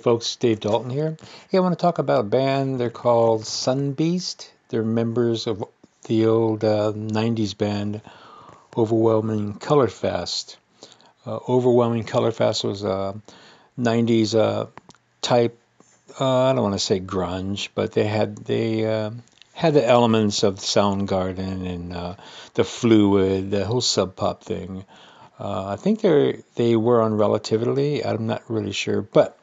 folks, 0.00 0.36
Dave 0.36 0.60
Dalton 0.60 0.90
here. 0.90 1.16
Hey, 1.50 1.58
I 1.58 1.60
want 1.60 1.78
to 1.78 1.80
talk 1.80 1.98
about 1.98 2.20
a 2.20 2.28
band. 2.28 2.80
They're 2.80 2.90
called 2.90 3.42
Sunbeast. 3.42 4.50
They're 4.70 4.82
members 4.82 5.46
of 5.46 5.64
the 6.06 6.26
old 6.26 6.64
uh, 6.64 6.92
90s 6.94 7.56
band 7.56 8.00
Overwhelming 8.76 9.54
Colorfast. 9.54 10.56
Uh, 11.26 11.38
Overwhelming 11.48 12.04
Colorfast 12.04 12.64
was 12.64 12.82
a 12.82 13.20
90s 13.78 14.34
uh, 14.34 14.66
type, 15.20 15.58
uh, 16.18 16.44
I 16.44 16.54
don't 16.54 16.62
want 16.62 16.74
to 16.74 16.78
say 16.78 16.98
grunge, 16.98 17.68
but 17.74 17.92
they 17.92 18.06
had 18.06 18.36
they 18.38 18.86
uh, 18.86 19.10
had 19.52 19.74
the 19.74 19.86
elements 19.86 20.42
of 20.42 20.56
Soundgarden 20.56 21.66
and 21.68 21.92
uh, 21.92 22.14
the 22.54 22.64
Fluid, 22.64 23.50
the 23.50 23.66
whole 23.66 23.82
Sub 23.82 24.16
Pop 24.16 24.44
thing. 24.44 24.84
Uh, 25.38 25.66
I 25.68 25.76
think 25.76 26.00
they 26.00 26.42
they 26.54 26.76
were 26.76 27.02
on 27.02 27.14
Relativity. 27.14 28.04
I'm 28.04 28.26
not 28.26 28.42
really 28.48 28.72
sure, 28.72 29.02
but 29.02 29.36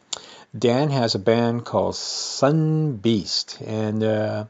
Dan 0.55 0.91
has 0.91 1.13
a 1.13 1.19
band 1.19 1.65
called 1.65 1.95
Sun 1.95 2.97
Beast, 2.97 3.59
and 3.65 4.01
uh, 4.01 4.45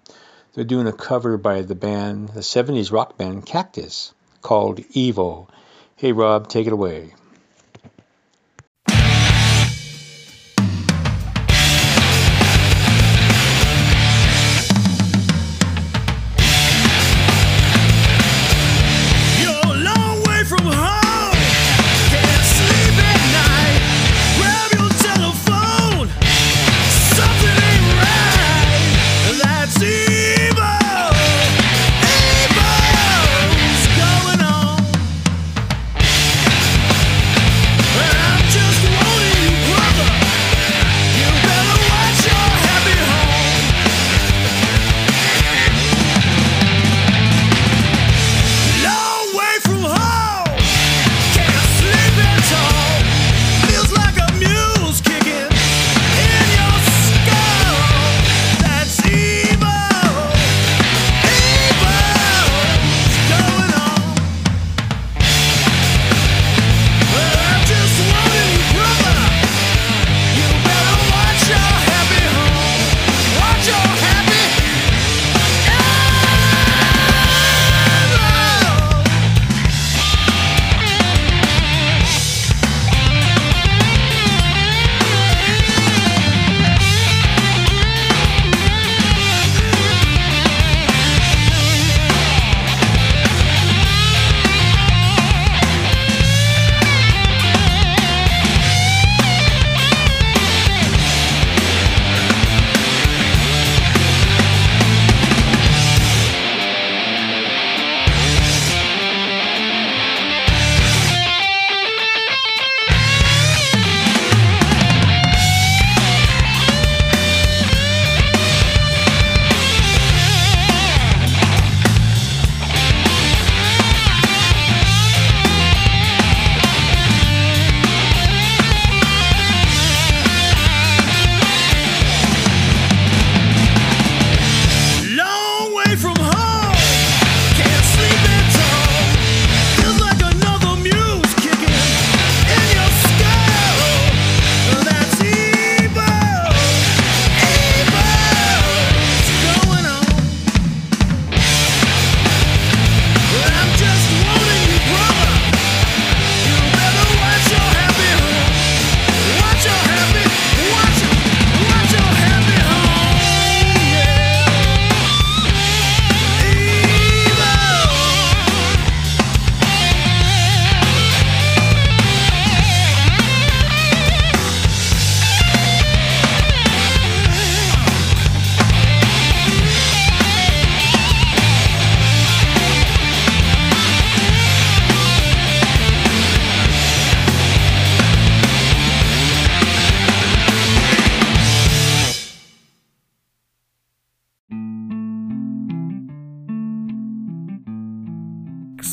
they're 0.53 0.63
doing 0.63 0.87
a 0.87 0.93
cover 0.93 1.37
by 1.37 1.63
the 1.63 1.75
band, 1.75 2.29
the 2.29 2.41
70s 2.41 2.91
rock 2.91 3.17
band 3.17 3.45
Cactus, 3.45 4.13
called 4.41 4.77
Evo. 4.93 5.49
Hey, 5.95 6.11
Rob, 6.11 6.49
take 6.49 6.67
it 6.67 6.73
away. 6.73 7.13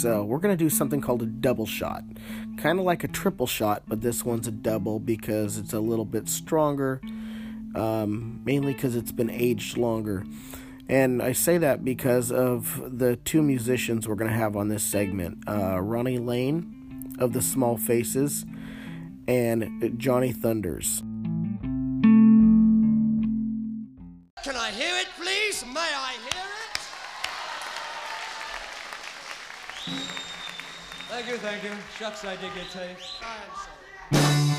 So 0.04 0.22
we're 0.22 0.38
gonna 0.38 0.54
do 0.54 0.68
something 0.68 1.00
called 1.00 1.22
a 1.22 1.26
double 1.26 1.64
shot, 1.64 2.04
kind 2.58 2.78
of 2.78 2.84
like 2.84 3.04
a 3.04 3.08
triple 3.08 3.46
shot, 3.46 3.84
but 3.88 4.02
this 4.02 4.22
one's 4.22 4.46
a 4.46 4.50
double 4.50 4.98
because 4.98 5.56
it's 5.56 5.72
a 5.72 5.80
little 5.80 6.04
bit 6.04 6.28
stronger, 6.28 7.00
um, 7.74 8.42
mainly 8.44 8.74
because 8.74 8.96
it's 8.96 9.12
been 9.12 9.30
aged 9.30 9.78
longer. 9.78 10.26
And 10.90 11.22
I 11.22 11.32
say 11.32 11.56
that 11.56 11.86
because 11.86 12.30
of 12.30 12.98
the 12.98 13.16
two 13.16 13.40
musicians 13.40 14.06
we're 14.06 14.16
gonna 14.16 14.30
have 14.30 14.56
on 14.56 14.68
this 14.68 14.82
segment: 14.82 15.42
uh, 15.48 15.80
Ronnie 15.80 16.18
Lane 16.18 17.16
of 17.18 17.32
the 17.32 17.40
Small 17.40 17.78
Faces 17.78 18.44
and 19.26 19.94
Johnny 19.96 20.32
Thunders. 20.32 21.00
Can 24.42 24.54
I 24.54 24.70
hear 24.70 24.94
it, 24.98 25.08
please? 25.16 25.64
May 25.64 25.80
I 25.80 26.16
hear 26.24 26.33
Thank 31.14 31.28
you, 31.28 31.36
thank 31.36 31.62
you. 31.62 31.70
Shucks, 31.96 32.24
I 32.24 32.34
did 32.34 32.52
get 32.56 32.68
taste. 32.72 33.22
I 33.22 34.16
am 34.16 34.40
sorry. 34.42 34.53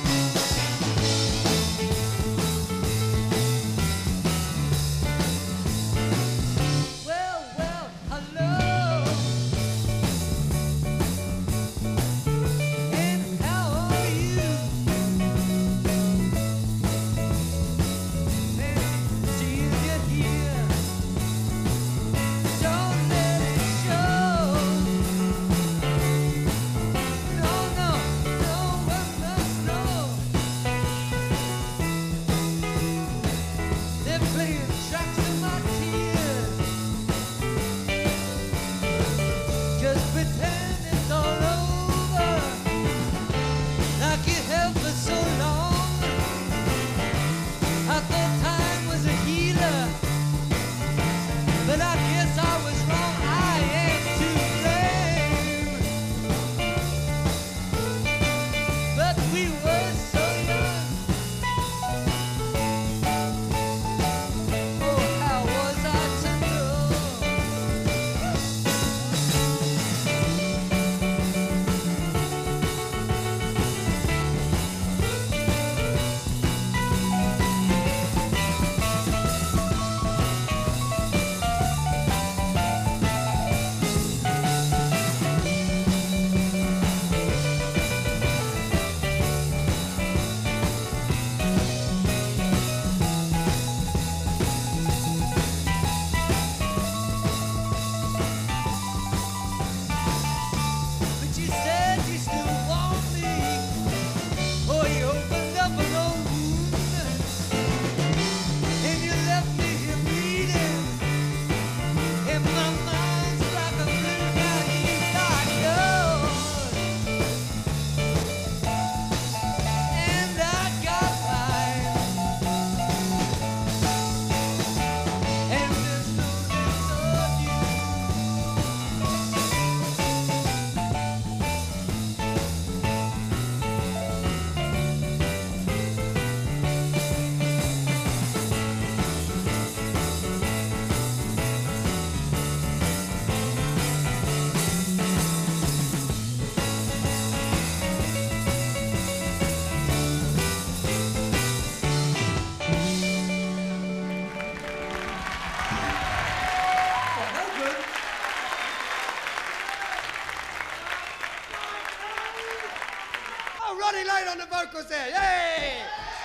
Marcos 164.52 164.86
there. 164.86 165.08
Yay! 165.08 165.78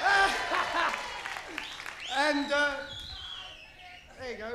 and 2.16 2.52
uh, 2.52 2.70
there 4.20 4.32
you 4.32 4.38
go. 4.38 4.50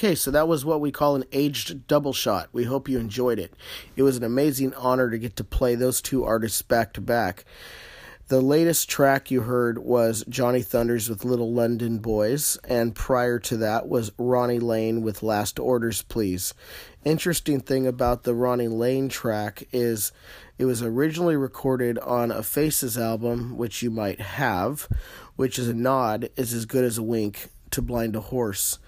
Okay, 0.00 0.14
so 0.14 0.30
that 0.30 0.48
was 0.48 0.64
what 0.64 0.80
we 0.80 0.90
call 0.90 1.14
an 1.14 1.26
aged 1.30 1.86
double 1.86 2.14
shot. 2.14 2.48
We 2.54 2.64
hope 2.64 2.88
you 2.88 2.98
enjoyed 2.98 3.38
it. 3.38 3.52
It 3.96 4.02
was 4.02 4.16
an 4.16 4.24
amazing 4.24 4.72
honor 4.72 5.10
to 5.10 5.18
get 5.18 5.36
to 5.36 5.44
play 5.44 5.74
those 5.74 6.00
two 6.00 6.24
artists 6.24 6.62
back 6.62 6.94
to 6.94 7.02
back. 7.02 7.44
The 8.28 8.40
latest 8.40 8.88
track 8.88 9.30
you 9.30 9.42
heard 9.42 9.76
was 9.76 10.24
Johnny 10.26 10.62
Thunders 10.62 11.10
with 11.10 11.26
Little 11.26 11.52
London 11.52 11.98
Boys, 11.98 12.56
and 12.66 12.94
prior 12.94 13.38
to 13.40 13.58
that 13.58 13.88
was 13.88 14.10
Ronnie 14.16 14.58
Lane 14.58 15.02
with 15.02 15.22
Last 15.22 15.58
Orders 15.58 16.00
Please. 16.00 16.54
Interesting 17.04 17.60
thing 17.60 17.86
about 17.86 18.22
the 18.22 18.34
Ronnie 18.34 18.68
Lane 18.68 19.10
track 19.10 19.64
is 19.70 20.12
it 20.56 20.64
was 20.64 20.82
originally 20.82 21.36
recorded 21.36 21.98
on 21.98 22.30
a 22.30 22.42
Faces 22.42 22.96
album, 22.96 23.58
which 23.58 23.82
you 23.82 23.90
might 23.90 24.22
have, 24.22 24.88
which 25.36 25.58
is 25.58 25.68
a 25.68 25.74
nod, 25.74 26.30
is 26.36 26.54
as 26.54 26.64
good 26.64 26.84
as 26.84 26.96
a 26.96 27.02
wink 27.02 27.50
to 27.70 27.82
Blind 27.82 28.16
a 28.16 28.20
Horse. 28.20 28.78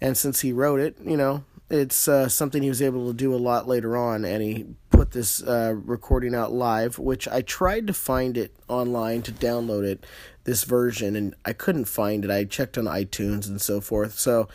And 0.00 0.16
since 0.16 0.40
he 0.40 0.52
wrote 0.52 0.80
it, 0.80 0.96
you 1.04 1.16
know, 1.16 1.44
it's 1.70 2.08
uh, 2.08 2.28
something 2.28 2.62
he 2.62 2.68
was 2.68 2.82
able 2.82 3.06
to 3.08 3.14
do 3.14 3.34
a 3.34 3.36
lot 3.36 3.68
later 3.68 3.96
on, 3.96 4.24
and 4.24 4.42
he 4.42 4.66
put 4.90 5.12
this 5.12 5.42
uh, 5.42 5.74
recording 5.76 6.34
out 6.34 6.52
live, 6.52 6.98
which 6.98 7.28
I 7.28 7.42
tried 7.42 7.86
to 7.86 7.94
find 7.94 8.36
it 8.36 8.54
online 8.68 9.22
to 9.22 9.32
download 9.32 9.84
it, 9.84 10.04
this 10.44 10.64
version, 10.64 11.14
and 11.14 11.34
I 11.44 11.52
couldn't 11.52 11.84
find 11.84 12.24
it. 12.24 12.30
I 12.30 12.44
checked 12.44 12.76
on 12.76 12.84
iTunes 12.84 13.46
and 13.46 13.60
so 13.60 13.80
forth. 13.80 14.18
So 14.18 14.48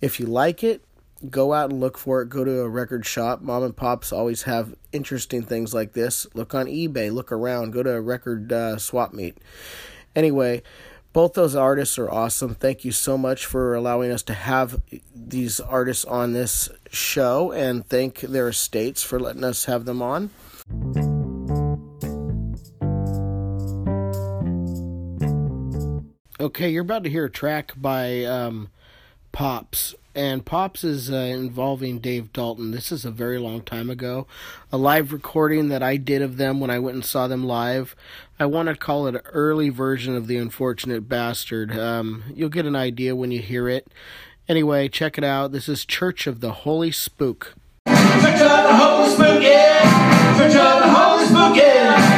if 0.00 0.20
you 0.20 0.26
like 0.26 0.62
it, 0.62 0.84
go 1.30 1.52
out 1.52 1.70
and 1.70 1.80
look 1.80 1.96
for 1.96 2.22
it. 2.22 2.28
Go 2.28 2.44
to 2.44 2.60
a 2.60 2.68
record 2.68 3.06
shop. 3.06 3.40
Mom 3.40 3.62
and 3.62 3.76
pops 3.76 4.12
always 4.12 4.42
have 4.42 4.74
interesting 4.92 5.42
things 5.42 5.72
like 5.72 5.94
this. 5.94 6.26
Look 6.34 6.54
on 6.54 6.66
eBay, 6.66 7.12
look 7.12 7.32
around, 7.32 7.72
go 7.72 7.82
to 7.82 7.92
a 7.92 8.00
record 8.00 8.52
uh, 8.52 8.78
swap 8.78 9.12
meet. 9.12 9.38
Anyway, 10.14 10.62
both 11.12 11.34
those 11.34 11.54
artists 11.54 11.98
are 11.98 12.10
awesome. 12.10 12.54
Thank 12.54 12.84
you 12.84 12.92
so 12.92 13.16
much 13.18 13.46
for 13.46 13.74
allowing 13.74 14.10
us 14.10 14.22
to 14.24 14.34
have 14.34 14.80
these 15.14 15.60
artists 15.60 16.04
on 16.04 16.32
this 16.32 16.68
show 16.90 17.52
and 17.52 17.86
thank 17.86 18.20
their 18.20 18.48
estates 18.48 19.02
for 19.02 19.18
letting 19.18 19.44
us 19.44 19.64
have 19.64 19.84
them 19.84 20.02
on. 20.02 20.30
Okay, 26.40 26.70
you're 26.70 26.82
about 26.82 27.02
to 27.04 27.10
hear 27.10 27.24
a 27.24 27.30
track 27.30 27.72
by 27.76 28.24
um, 28.24 28.68
Pops, 29.32 29.94
and 30.18 30.44
Pops 30.44 30.82
is 30.82 31.12
uh, 31.12 31.14
involving 31.14 32.00
Dave 32.00 32.32
Dalton. 32.32 32.72
This 32.72 32.90
is 32.90 33.04
a 33.04 33.10
very 33.12 33.38
long 33.38 33.62
time 33.62 33.88
ago, 33.88 34.26
a 34.72 34.76
live 34.76 35.12
recording 35.12 35.68
that 35.68 35.80
I 35.80 35.96
did 35.96 36.22
of 36.22 36.38
them 36.38 36.58
when 36.58 36.70
I 36.70 36.80
went 36.80 36.96
and 36.96 37.04
saw 37.04 37.28
them 37.28 37.46
live. 37.46 37.94
I 38.36 38.46
want 38.46 38.68
to 38.68 38.74
call 38.74 39.06
it 39.06 39.14
an 39.14 39.20
early 39.26 39.68
version 39.68 40.16
of 40.16 40.26
The 40.26 40.36
Unfortunate 40.36 41.08
Bastard. 41.08 41.78
Um, 41.78 42.24
you'll 42.34 42.48
get 42.48 42.66
an 42.66 42.74
idea 42.74 43.14
when 43.14 43.30
you 43.30 43.40
hear 43.40 43.68
it. 43.68 43.86
Anyway, 44.48 44.88
check 44.88 45.18
it 45.18 45.24
out. 45.24 45.52
This 45.52 45.68
is 45.68 45.84
Church 45.84 46.26
of 46.26 46.40
the 46.40 46.50
Holy 46.52 46.90
Spook. 46.90 47.54
Church 47.86 47.96
of 47.96 48.40
the 48.40 48.74
Holy 48.74 49.10
Spook, 49.10 49.40
yeah. 49.40 50.36
Church 50.36 50.56
of 50.56 50.82
the 50.82 50.90
Holy 50.90 51.26
Spook, 51.26 51.56
yeah. 51.56 52.17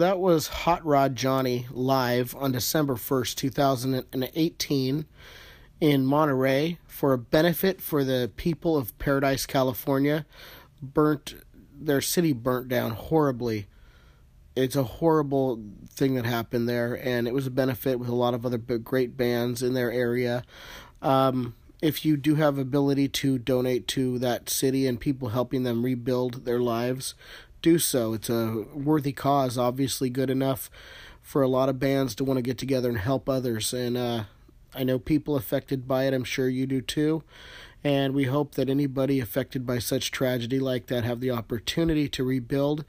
That 0.00 0.18
was 0.18 0.48
Hot 0.48 0.84
Rod 0.84 1.14
Johnny 1.14 1.66
live 1.70 2.34
on 2.34 2.52
December 2.52 2.94
1st, 2.94 3.34
2018 3.34 5.04
in 5.78 6.06
Monterey 6.06 6.78
for 6.86 7.12
a 7.12 7.18
benefit 7.18 7.82
for 7.82 8.02
the 8.02 8.30
people 8.36 8.78
of 8.78 8.98
Paradise, 8.98 9.44
California. 9.44 10.24
Burnt 10.80 11.34
their 11.78 12.00
city 12.00 12.32
burnt 12.32 12.68
down 12.68 12.92
horribly. 12.92 13.66
It's 14.56 14.74
a 14.74 14.84
horrible 14.84 15.62
thing 15.90 16.14
that 16.14 16.24
happened 16.24 16.66
there 16.66 16.94
and 16.94 17.28
it 17.28 17.34
was 17.34 17.46
a 17.46 17.50
benefit 17.50 17.98
with 17.98 18.08
a 18.08 18.14
lot 18.14 18.32
of 18.32 18.46
other 18.46 18.56
great 18.58 19.18
bands 19.18 19.62
in 19.62 19.74
their 19.74 19.92
area. 19.92 20.44
Um, 21.02 21.54
if 21.82 22.06
you 22.06 22.16
do 22.16 22.36
have 22.36 22.58
ability 22.58 23.08
to 23.08 23.38
donate 23.38 23.86
to 23.88 24.18
that 24.18 24.48
city 24.48 24.86
and 24.86 24.98
people 24.98 25.28
helping 25.28 25.62
them 25.62 25.82
rebuild 25.82 26.46
their 26.46 26.60
lives, 26.60 27.14
do 27.62 27.78
so. 27.78 28.14
It's 28.14 28.30
a 28.30 28.64
worthy 28.74 29.12
cause, 29.12 29.58
obviously 29.58 30.10
good 30.10 30.30
enough 30.30 30.70
for 31.22 31.42
a 31.42 31.48
lot 31.48 31.68
of 31.68 31.78
bands 31.78 32.14
to 32.16 32.24
want 32.24 32.38
to 32.38 32.42
get 32.42 32.58
together 32.58 32.88
and 32.88 32.98
help 32.98 33.28
others. 33.28 33.72
And 33.72 33.96
uh, 33.96 34.24
I 34.74 34.84
know 34.84 34.98
people 34.98 35.36
affected 35.36 35.86
by 35.86 36.04
it. 36.04 36.14
I'm 36.14 36.24
sure 36.24 36.48
you 36.48 36.66
do 36.66 36.80
too. 36.80 37.22
And 37.82 38.14
we 38.14 38.24
hope 38.24 38.56
that 38.56 38.68
anybody 38.68 39.20
affected 39.20 39.64
by 39.64 39.78
such 39.78 40.10
tragedy 40.10 40.58
like 40.58 40.86
that 40.88 41.04
have 41.04 41.20
the 41.20 41.30
opportunity 41.30 42.08
to 42.10 42.24
rebuild. 42.24 42.84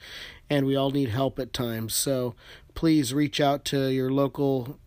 And 0.50 0.66
we 0.66 0.76
all 0.76 0.92
need 0.92 1.10
help 1.10 1.40
at 1.40 1.54
times. 1.54 1.94
So 1.94 2.36
please 2.74 3.14
reach 3.14 3.40
out 3.40 3.64
to 3.66 3.90
your 3.90 4.12
local 4.12 4.80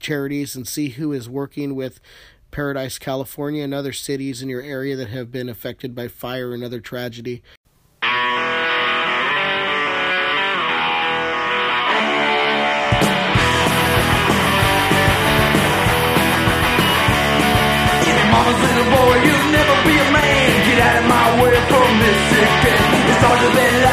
charities 0.00 0.56
and 0.56 0.66
see 0.66 0.90
who 0.90 1.12
is 1.12 1.28
working 1.28 1.74
with 1.74 2.00
Paradise, 2.50 2.98
California, 2.98 3.62
and 3.62 3.74
other 3.74 3.92
cities 3.92 4.40
in 4.40 4.48
your 4.48 4.62
area 4.62 4.96
that 4.96 5.08
have 5.08 5.30
been 5.30 5.48
affected 5.48 5.94
by 5.94 6.08
fire 6.08 6.54
and 6.54 6.64
other 6.64 6.80
tragedy. 6.80 7.42
It's 23.38 23.44
harder 23.44 23.85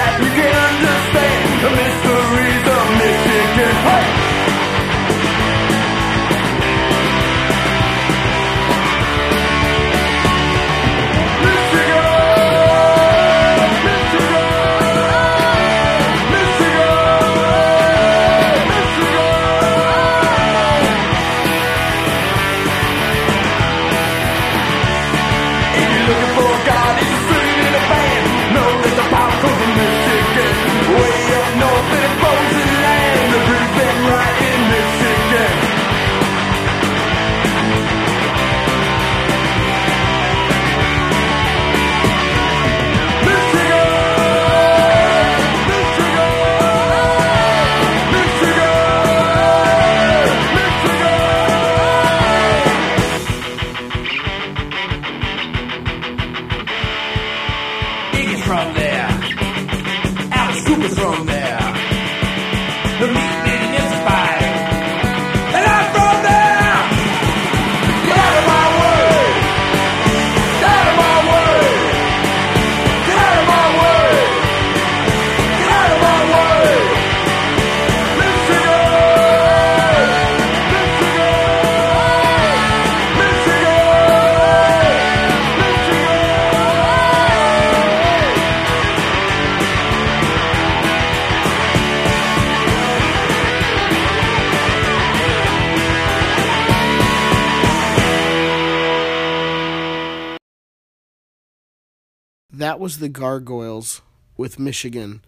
That 102.63 102.79
was 102.79 102.99
the 102.99 103.09
Gargoyles 103.09 104.01
with 104.37 104.57
Michigan. 104.57 105.21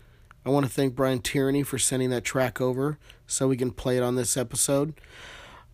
I 0.45 0.49
want 0.51 0.65
to 0.65 0.71
thank 0.71 0.95
Brian 0.95 1.19
Tierney 1.19 1.63
for 1.63 1.77
sending 1.77 2.09
that 2.11 2.23
track 2.23 2.61
over 2.61 2.97
so 3.27 3.49
we 3.49 3.57
can 3.57 3.71
play 3.71 3.97
it 3.97 4.03
on 4.03 4.15
this 4.15 4.37
episode. 4.37 4.93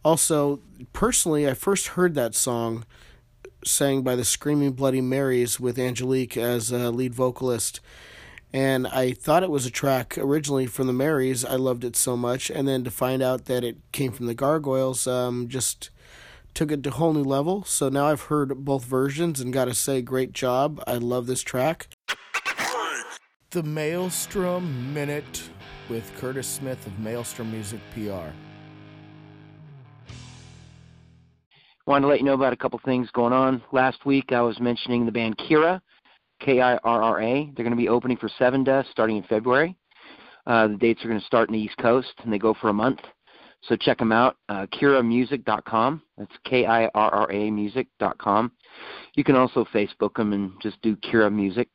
Also, 0.04 0.60
personally, 0.92 1.48
I 1.48 1.54
first 1.54 1.90
heard 1.90 2.16
that 2.16 2.34
song 2.34 2.84
sang 3.64 4.02
by 4.02 4.16
the 4.16 4.26
Screaming 4.26 4.72
Bloody 4.72 5.02
Marys 5.02 5.60
with 5.60 5.78
Angelique 5.78 6.36
as 6.36 6.72
a 6.72 6.90
lead 6.90 7.14
vocalist. 7.14 7.80
And 8.52 8.88
I 8.88 9.12
thought 9.12 9.44
it 9.44 9.52
was 9.52 9.68
a 9.68 9.70
track 9.70 10.18
originally 10.18 10.66
from 10.66 10.88
the 10.88 10.94
Marys. 10.94 11.46
I 11.46 11.58
loved 11.58 11.84
it 11.84 11.96
so 11.96 12.18
much. 12.18 12.50
And 12.50 12.68
then 12.68 12.84
to 12.86 12.90
find 12.90 13.22
out 13.22 13.46
that 13.46 13.64
it 13.64 13.78
came 13.92 14.12
from 14.12 14.26
the 14.26 14.34
Gargoyles 14.34 15.06
um, 15.06 15.48
just 15.48 15.92
took 16.54 16.72
it 16.72 16.84
to 16.84 16.90
a 16.90 16.94
whole 16.94 17.14
new 17.14 17.24
level. 17.24 17.64
So 17.64 17.90
now 17.90 18.08
I've 18.08 18.24
heard 18.24 18.66
both 18.66 18.86
versions 18.86 19.40
and 19.40 19.54
got 19.54 19.66
to 19.66 19.74
say, 19.74 20.02
great 20.02 20.34
job. 20.34 20.84
I 20.88 20.96
love 20.96 21.28
this 21.28 21.42
track. 21.42 21.88
The 23.52 23.64
Maelstrom 23.64 24.94
Minute 24.94 25.50
with 25.90 26.10
Curtis 26.18 26.48
Smith 26.48 26.88
of 26.88 26.98
Maelstrom 27.00 27.52
Music 27.52 27.82
PR. 27.94 28.30
Wanted 31.86 32.04
to 32.04 32.08
let 32.08 32.20
you 32.20 32.26
know 32.26 32.34
about 32.34 32.54
a 32.54 32.58
couple 32.58 32.80
things 32.86 33.10
going 33.12 33.34
on. 33.34 33.62
Last 33.74 34.06
week 34.06 34.32
I 34.32 34.42
was 34.42 34.60
mentioning 34.60 35.06
the 35.06 35.12
band 35.12 35.38
Kirra, 35.38 35.82
K 36.40 36.62
I 36.62 36.78
R 36.78 37.02
R 37.02 37.22
A. 37.22 37.52
They're 37.54 37.66
going 37.66 37.72
to 37.72 37.76
be 37.76 37.90
opening 37.90 38.18
for 38.18 38.30
Sevendust 38.40 38.90
starting 38.92 39.18
in 39.18 39.24
February. 39.24 39.76
Uh, 40.48 40.68
the 40.68 40.78
dates 40.78 41.04
are 41.04 41.08
going 41.08 41.20
to 41.20 41.26
start 41.26 41.50
in 41.50 41.54
the 41.54 41.60
East 41.60 41.78
Coast 41.78 42.14
and 42.24 42.32
they 42.32 42.40
go 42.40 42.54
for 42.54 42.70
a 42.70 42.74
month. 42.74 43.00
So 43.64 43.76
check 43.76 44.00
them 44.00 44.12
out, 44.12 44.38
uh, 44.50 44.66
KirraMusic.com. 44.74 46.02
That's 46.18 46.32
K 46.46 46.66
I 46.66 46.86
R 46.88 47.14
R 47.14 47.32
A 47.32 47.52
Music.com. 47.52 48.52
You 49.16 49.24
can 49.24 49.36
also 49.36 49.66
Facebook 49.66 50.16
them 50.16 50.34
and 50.34 50.54
just 50.62 50.82
do 50.82 50.96
Kirra 50.96 51.32
Music. 51.32 51.70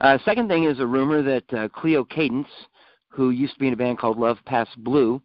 Uh, 0.00 0.18
second 0.24 0.48
thing 0.48 0.64
is 0.64 0.80
a 0.80 0.86
rumor 0.86 1.22
that 1.22 1.54
uh, 1.54 1.68
Clio 1.68 2.04
Cadence, 2.04 2.48
who 3.08 3.30
used 3.30 3.54
to 3.54 3.60
be 3.60 3.68
in 3.68 3.72
a 3.72 3.76
band 3.76 3.98
called 3.98 4.18
Love 4.18 4.38
Past 4.44 4.70
Blue, 4.78 5.22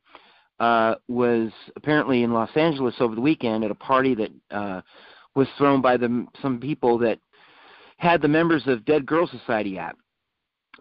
uh, 0.60 0.96
was 1.08 1.52
apparently 1.76 2.24
in 2.24 2.34
Los 2.34 2.56
Angeles 2.56 2.96
over 3.00 3.16
the 3.16 3.22
weekend 3.22 3.64
at 3.64 3.72
a 3.72 3.76
party 3.76 4.14
that 4.16 4.32
uh, 4.52 4.82
was 5.36 5.48
thrown 5.58 5.82
by 5.82 5.98
the, 5.98 6.26
some 6.42 6.60
people 6.60 6.98
that 7.00 7.20
had 7.98 8.22
the 8.22 8.28
members 8.28 8.64
of 8.68 8.86
Dead 8.86 9.06
Girl 9.06 9.28
Society 9.28 9.78
at. 9.80 9.96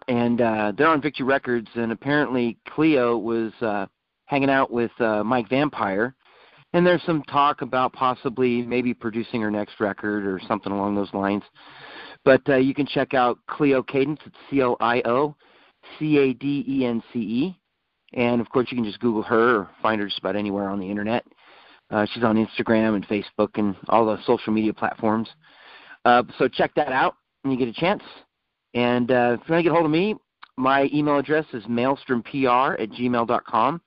And 0.07 0.41
uh, 0.41 0.73
they're 0.77 0.87
on 0.87 1.01
Victory 1.01 1.25
Records, 1.25 1.67
and 1.75 1.91
apparently 1.91 2.57
Clio 2.69 3.17
was 3.17 3.51
uh, 3.61 3.87
hanging 4.31 4.49
out 4.49 4.71
with 4.71 4.91
uh, 5.01 5.23
Mike 5.25 5.49
Vampire. 5.49 6.15
And 6.73 6.87
there's 6.87 7.03
some 7.03 7.21
talk 7.23 7.61
about 7.61 7.91
possibly 7.91 8.61
maybe 8.61 8.93
producing 8.93 9.41
her 9.41 9.51
next 9.51 9.81
record 9.81 10.25
or 10.25 10.39
something 10.47 10.71
along 10.71 10.95
those 10.95 11.13
lines. 11.13 11.43
But 12.23 12.41
uh, 12.47 12.55
you 12.55 12.73
can 12.73 12.87
check 12.87 13.13
out 13.13 13.39
Clio 13.47 13.83
Cadence. 13.83 14.21
It's 14.25 14.35
C 14.49 14.61
L 14.61 14.77
I 14.79 15.01
O 15.03 15.35
C 15.99 16.17
A 16.17 16.33
D 16.33 16.63
E 16.65 16.85
N 16.85 17.03
C 17.11 17.19
E. 17.19 17.59
And 18.13 18.39
of 18.39 18.49
course, 18.49 18.67
you 18.71 18.77
can 18.77 18.85
just 18.85 19.01
Google 19.01 19.23
her 19.23 19.57
or 19.57 19.69
find 19.81 19.99
her 19.99 20.07
just 20.07 20.19
about 20.19 20.37
anywhere 20.37 20.69
on 20.69 20.79
the 20.79 20.89
internet. 20.89 21.25
Uh, 21.89 22.05
she's 22.13 22.23
on 22.23 22.37
Instagram 22.37 22.95
and 22.95 23.05
Facebook 23.07 23.49
and 23.55 23.75
all 23.89 24.05
the 24.05 24.17
social 24.25 24.53
media 24.53 24.73
platforms. 24.73 25.27
Uh, 26.05 26.23
so 26.37 26.47
check 26.47 26.73
that 26.75 26.93
out 26.93 27.15
when 27.41 27.51
you 27.51 27.59
get 27.59 27.67
a 27.67 27.77
chance. 27.77 28.03
And 28.75 29.11
uh, 29.11 29.37
if 29.41 29.49
you 29.49 29.53
want 29.53 29.59
to 29.59 29.63
get 29.63 29.71
a 29.71 29.73
hold 29.73 29.85
of 29.85 29.91
me, 29.91 30.15
my 30.57 30.89
email 30.93 31.17
address 31.17 31.45
is 31.51 31.65
maelstrompr 31.65 32.81
at 32.81 32.89
gmail.com. 32.91 33.81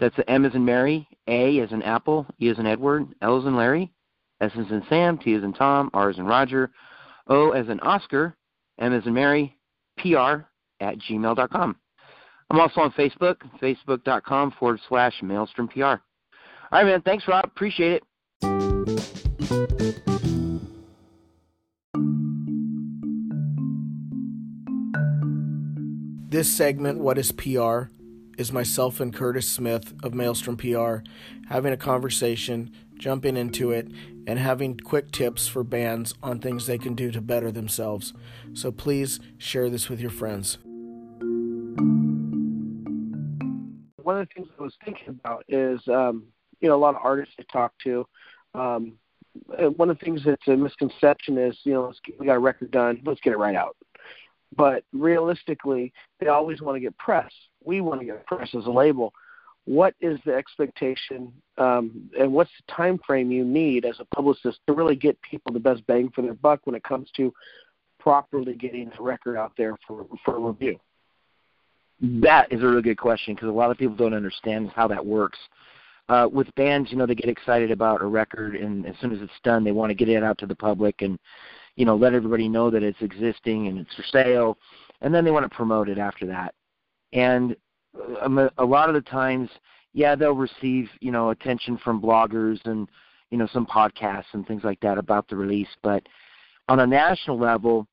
That's 0.00 0.16
the 0.16 0.28
M 0.30 0.46
as 0.46 0.54
in 0.54 0.64
Mary, 0.64 1.06
A 1.28 1.60
as 1.60 1.72
in 1.72 1.82
Apple, 1.82 2.26
E 2.40 2.48
as 2.48 2.58
in 2.58 2.66
Edward, 2.66 3.06
L 3.20 3.38
as 3.38 3.44
in 3.44 3.54
Larry, 3.54 3.92
S 4.40 4.50
as 4.58 4.70
in 4.70 4.82
Sam, 4.88 5.18
T 5.18 5.34
as 5.34 5.44
in 5.44 5.52
Tom, 5.52 5.90
R 5.92 6.08
as 6.08 6.18
in 6.18 6.24
Roger, 6.24 6.70
O 7.28 7.50
as 7.50 7.68
in 7.68 7.78
Oscar, 7.80 8.34
M 8.78 8.94
as 8.94 9.06
in 9.06 9.12
Mary, 9.12 9.56
PR 9.98 10.46
at 10.80 10.98
gmail.com. 10.98 11.76
I'm 12.50 12.60
also 12.60 12.80
on 12.80 12.92
Facebook, 12.92 13.36
facebook.com 13.62 14.54
forward 14.58 14.80
slash 14.88 15.22
maelstrom 15.22 15.68
PR. 15.68 15.84
All 15.84 15.98
right, 16.72 16.86
man. 16.86 17.02
Thanks, 17.02 17.28
Rob. 17.28 17.44
Appreciate 17.44 17.92
it. 17.92 18.02
This 26.30 26.48
segment, 26.48 26.98
What 26.98 27.18
is 27.18 27.32
PR, 27.32 27.90
is 28.40 28.52
myself 28.52 29.00
and 29.00 29.14
Curtis 29.14 29.46
Smith 29.46 29.92
of 30.02 30.14
Maelstrom 30.14 30.56
PR 30.56 30.98
having 31.48 31.72
a 31.72 31.76
conversation, 31.76 32.72
jumping 32.98 33.36
into 33.36 33.70
it, 33.70 33.88
and 34.26 34.38
having 34.38 34.78
quick 34.78 35.10
tips 35.12 35.46
for 35.46 35.62
bands 35.62 36.14
on 36.22 36.38
things 36.38 36.66
they 36.66 36.78
can 36.78 36.94
do 36.94 37.10
to 37.10 37.20
better 37.20 37.52
themselves. 37.52 38.14
So 38.54 38.72
please 38.72 39.20
share 39.38 39.68
this 39.68 39.88
with 39.88 40.00
your 40.00 40.10
friends. 40.10 40.58
one 44.02 44.20
of 44.20 44.26
the 44.26 44.34
things 44.34 44.48
I 44.58 44.62
was 44.62 44.74
thinking 44.84 45.08
about 45.08 45.44
is, 45.48 45.80
um, 45.86 46.24
you 46.60 46.68
know, 46.68 46.74
a 46.74 46.78
lot 46.78 46.96
of 46.96 47.00
artists 47.04 47.34
I 47.38 47.44
talk 47.52 47.72
to. 47.84 48.04
Um, 48.54 48.94
one 49.76 49.88
of 49.88 49.98
the 49.98 50.04
things 50.04 50.22
that's 50.24 50.48
a 50.48 50.56
misconception 50.56 51.38
is, 51.38 51.56
you 51.62 51.74
know, 51.74 51.92
get, 52.04 52.18
we 52.18 52.26
got 52.26 52.34
a 52.34 52.40
record 52.40 52.72
done, 52.72 53.00
let's 53.04 53.20
get 53.20 53.34
it 53.34 53.38
right 53.38 53.54
out. 53.54 53.76
But 54.56 54.82
realistically, 54.92 55.92
they 56.18 56.26
always 56.26 56.60
want 56.60 56.74
to 56.74 56.80
get 56.80 56.98
press. 56.98 57.30
We 57.64 57.80
want 57.80 58.00
to 58.00 58.06
get 58.06 58.26
press 58.26 58.48
as 58.56 58.66
a 58.66 58.70
label. 58.70 59.12
What 59.66 59.94
is 60.00 60.18
the 60.24 60.34
expectation, 60.34 61.32
um, 61.58 62.10
and 62.18 62.32
what's 62.32 62.50
the 62.66 62.72
time 62.72 62.98
frame 63.06 63.30
you 63.30 63.44
need 63.44 63.84
as 63.84 64.00
a 64.00 64.04
publicist 64.06 64.58
to 64.66 64.72
really 64.72 64.96
get 64.96 65.20
people 65.22 65.52
the 65.52 65.60
best 65.60 65.86
bang 65.86 66.10
for 66.14 66.22
their 66.22 66.34
buck 66.34 66.60
when 66.64 66.74
it 66.74 66.82
comes 66.82 67.10
to 67.16 67.32
properly 67.98 68.54
getting 68.54 68.90
a 68.98 69.02
record 69.02 69.36
out 69.36 69.52
there 69.56 69.76
for 69.86 70.06
for 70.24 70.40
review? 70.40 70.80
That 72.00 72.50
is 72.50 72.62
a 72.62 72.66
really 72.66 72.82
good 72.82 72.98
question 72.98 73.34
because 73.34 73.48
a 73.48 73.52
lot 73.52 73.70
of 73.70 73.76
people 73.76 73.94
don't 73.94 74.14
understand 74.14 74.70
how 74.74 74.88
that 74.88 75.04
works. 75.04 75.38
Uh, 76.08 76.26
with 76.32 76.52
bands, 76.56 76.90
you 76.90 76.96
know, 76.96 77.06
they 77.06 77.14
get 77.14 77.28
excited 77.28 77.70
about 77.70 78.02
a 78.02 78.06
record, 78.06 78.56
and 78.56 78.84
as 78.86 78.94
soon 79.00 79.12
as 79.12 79.20
it's 79.20 79.32
done, 79.44 79.62
they 79.62 79.70
want 79.70 79.90
to 79.90 79.94
get 79.94 80.08
it 80.08 80.24
out 80.24 80.38
to 80.38 80.46
the 80.46 80.56
public 80.56 81.02
and, 81.02 81.16
you 81.76 81.84
know, 81.84 81.94
let 81.94 82.14
everybody 82.14 82.48
know 82.48 82.68
that 82.68 82.82
it's 82.82 83.00
existing 83.00 83.68
and 83.68 83.78
it's 83.78 83.94
for 83.94 84.02
sale, 84.10 84.58
and 85.02 85.14
then 85.14 85.24
they 85.24 85.30
want 85.30 85.48
to 85.48 85.56
promote 85.56 85.88
it 85.88 85.98
after 85.98 86.26
that. 86.26 86.52
And 87.12 87.56
um, 88.22 88.50
a 88.58 88.64
lot 88.64 88.88
of 88.88 88.94
the 88.94 89.00
times, 89.00 89.50
yeah, 89.92 90.14
they'll 90.14 90.32
receive, 90.32 90.88
you 91.00 91.10
know, 91.10 91.30
attention 91.30 91.78
from 91.78 92.00
bloggers 92.00 92.58
and, 92.64 92.88
you 93.30 93.38
know, 93.38 93.48
some 93.52 93.66
podcasts 93.66 94.32
and 94.32 94.46
things 94.46 94.62
like 94.64 94.80
that 94.80 94.98
about 94.98 95.28
the 95.28 95.36
release, 95.36 95.68
but 95.82 96.02
on 96.70 96.80
a 96.80 96.86
national 96.86 97.36
level, 97.36 97.86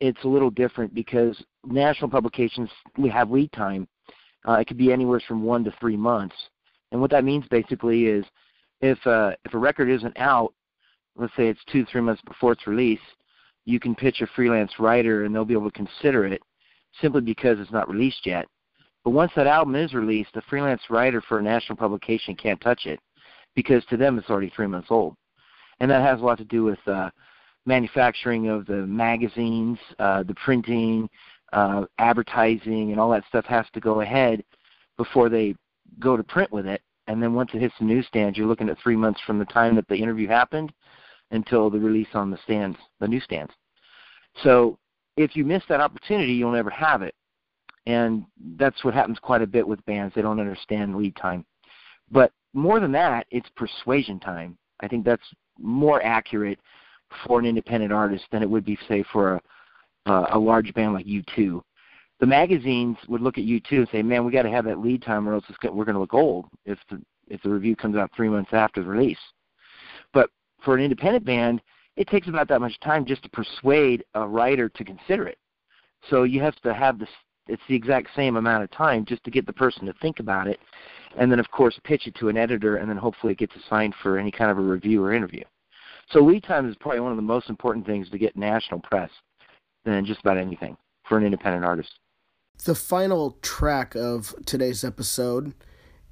it's 0.00 0.22
a 0.24 0.28
little 0.28 0.50
different 0.50 0.94
because 0.94 1.42
national 1.66 2.10
publications 2.10 2.70
we 2.96 3.08
have 3.08 3.30
lead 3.30 3.50
time. 3.52 3.88
Uh, 4.46 4.52
it 4.52 4.66
could 4.66 4.76
be 4.76 4.92
anywhere 4.92 5.20
from 5.26 5.42
one 5.42 5.64
to 5.64 5.74
three 5.80 5.96
months, 5.96 6.36
and 6.92 7.00
what 7.00 7.10
that 7.10 7.24
means 7.24 7.44
basically 7.50 8.04
is 8.06 8.24
if 8.80 8.98
uh, 9.06 9.32
if 9.44 9.54
a 9.54 9.58
record 9.58 9.88
isn't 9.90 10.16
out, 10.18 10.52
let's 11.16 11.34
say 11.36 11.48
it's 11.48 11.60
two 11.72 11.84
three 11.86 12.00
months 12.00 12.22
before 12.26 12.52
its 12.52 12.66
release, 12.66 13.00
you 13.64 13.80
can 13.80 13.94
pitch 13.94 14.20
a 14.20 14.26
freelance 14.36 14.72
writer 14.78 15.24
and 15.24 15.34
they'll 15.34 15.44
be 15.44 15.54
able 15.54 15.70
to 15.70 15.76
consider 15.76 16.26
it 16.26 16.42
simply 17.00 17.20
because 17.20 17.58
it's 17.58 17.72
not 17.72 17.88
released 17.88 18.24
yet. 18.24 18.46
But 19.04 19.10
once 19.10 19.32
that 19.36 19.46
album 19.46 19.74
is 19.74 19.94
released, 19.94 20.34
the 20.34 20.42
freelance 20.42 20.82
writer 20.90 21.20
for 21.22 21.38
a 21.38 21.42
national 21.42 21.76
publication 21.76 22.34
can't 22.34 22.60
touch 22.60 22.86
it 22.86 23.00
because 23.54 23.84
to 23.86 23.96
them 23.96 24.18
it's 24.18 24.30
already 24.30 24.52
three 24.54 24.66
months 24.66 24.88
old, 24.90 25.14
and 25.80 25.90
that 25.90 26.02
has 26.02 26.20
a 26.20 26.24
lot 26.24 26.38
to 26.38 26.44
do 26.44 26.64
with 26.64 26.78
uh, 26.86 27.10
manufacturing 27.66 28.48
of 28.48 28.66
the 28.66 28.86
magazines, 28.86 29.78
uh, 29.98 30.22
the 30.22 30.34
printing, 30.34 31.08
uh, 31.52 31.84
advertising, 31.98 32.90
and 32.90 33.00
all 33.00 33.10
that 33.10 33.24
stuff 33.28 33.44
has 33.46 33.66
to 33.72 33.80
go 33.80 34.00
ahead 34.00 34.42
before 34.96 35.28
they 35.28 35.54
go 35.98 36.16
to 36.16 36.22
print 36.22 36.52
with 36.52 36.66
it. 36.66 36.82
And 37.06 37.22
then 37.22 37.32
once 37.34 37.50
it 37.54 37.60
hits 37.60 37.74
the 37.78 37.86
newsstands, 37.86 38.36
you're 38.36 38.46
looking 38.46 38.68
at 38.68 38.78
three 38.78 38.96
months 38.96 39.20
from 39.26 39.38
the 39.38 39.44
time 39.46 39.74
that 39.76 39.88
the 39.88 39.96
interview 39.96 40.28
happened 40.28 40.72
until 41.30 41.70
the 41.70 41.78
release 41.78 42.08
on 42.14 42.30
the 42.30 42.38
stands, 42.44 42.76
the 43.00 43.08
newsstands. 43.08 43.52
So 44.42 44.78
if 45.16 45.34
you 45.34 45.44
miss 45.44 45.62
that 45.68 45.80
opportunity, 45.80 46.32
you'll 46.32 46.52
never 46.52 46.70
have 46.70 47.02
it. 47.02 47.14
And 47.88 48.24
that's 48.56 48.84
what 48.84 48.92
happens 48.92 49.18
quite 49.18 49.42
a 49.42 49.46
bit 49.46 49.66
with 49.66 49.84
bands. 49.86 50.14
They 50.14 50.22
don't 50.22 50.38
understand 50.38 50.94
lead 50.94 51.16
time. 51.16 51.44
But 52.10 52.32
more 52.52 52.80
than 52.80 52.92
that, 52.92 53.26
it's 53.30 53.48
persuasion 53.56 54.20
time. 54.20 54.58
I 54.80 54.88
think 54.88 55.04
that's 55.04 55.22
more 55.58 56.04
accurate 56.04 56.60
for 57.26 57.40
an 57.40 57.46
independent 57.46 57.92
artist 57.92 58.24
than 58.30 58.42
it 58.42 58.50
would 58.50 58.64
be, 58.64 58.78
say, 58.88 59.02
for 59.10 59.34
a 59.34 59.40
uh, 60.06 60.26
a 60.30 60.38
large 60.38 60.72
band 60.74 60.94
like 60.94 61.06
U2. 61.06 61.60
The 62.20 62.26
magazines 62.26 62.96
would 63.08 63.20
look 63.20 63.38
at 63.38 63.44
U2 63.44 63.72
and 63.72 63.88
say, 63.90 64.02
"Man, 64.02 64.24
we 64.24 64.32
got 64.32 64.42
to 64.42 64.50
have 64.50 64.64
that 64.64 64.80
lead 64.80 65.02
time, 65.02 65.28
or 65.28 65.34
else 65.34 65.44
it's, 65.48 65.58
we're 65.62 65.84
going 65.84 65.94
to 65.94 66.00
look 66.00 66.14
old 66.14 66.46
if 66.64 66.78
the 66.90 67.00
if 67.28 67.42
the 67.42 67.50
review 67.50 67.76
comes 67.76 67.96
out 67.96 68.10
three 68.14 68.28
months 68.28 68.52
after 68.52 68.82
the 68.82 68.88
release." 68.88 69.18
But 70.12 70.30
for 70.62 70.74
an 70.74 70.82
independent 70.82 71.24
band, 71.24 71.62
it 71.96 72.08
takes 72.08 72.28
about 72.28 72.48
that 72.48 72.60
much 72.60 72.78
time 72.80 73.04
just 73.04 73.22
to 73.22 73.30
persuade 73.30 74.04
a 74.14 74.26
writer 74.26 74.68
to 74.68 74.84
consider 74.84 75.28
it. 75.28 75.38
So 76.10 76.24
you 76.24 76.40
have 76.40 76.56
to 76.62 76.74
have 76.74 76.98
this. 76.98 77.08
It's 77.48 77.62
the 77.68 77.74
exact 77.74 78.08
same 78.14 78.36
amount 78.36 78.64
of 78.64 78.70
time 78.70 79.04
just 79.04 79.24
to 79.24 79.30
get 79.30 79.46
the 79.46 79.52
person 79.52 79.86
to 79.86 79.94
think 79.94 80.20
about 80.20 80.46
it, 80.46 80.60
and 81.16 81.30
then 81.32 81.40
of 81.40 81.50
course 81.50 81.78
pitch 81.82 82.06
it 82.06 82.14
to 82.16 82.28
an 82.28 82.36
editor, 82.36 82.76
and 82.76 82.88
then 82.88 82.96
hopefully 82.96 83.32
it 83.32 83.38
gets 83.38 83.56
assigned 83.56 83.94
for 84.02 84.18
any 84.18 84.30
kind 84.30 84.50
of 84.50 84.58
a 84.58 84.62
review 84.62 85.02
or 85.02 85.12
interview. 85.12 85.44
So 86.10 86.20
lead 86.20 86.44
time 86.44 86.68
is 86.68 86.76
probably 86.76 87.00
one 87.00 87.10
of 87.10 87.16
the 87.16 87.22
most 87.22 87.50
important 87.50 87.86
things 87.86 88.08
to 88.10 88.18
get 88.18 88.36
national 88.36 88.80
press 88.80 89.10
than 89.84 90.04
just 90.04 90.20
about 90.20 90.38
anything 90.38 90.76
for 91.06 91.18
an 91.18 91.24
independent 91.24 91.64
artist. 91.64 91.98
The 92.64 92.74
final 92.74 93.38
track 93.42 93.94
of 93.94 94.34
today's 94.44 94.84
episode 94.84 95.54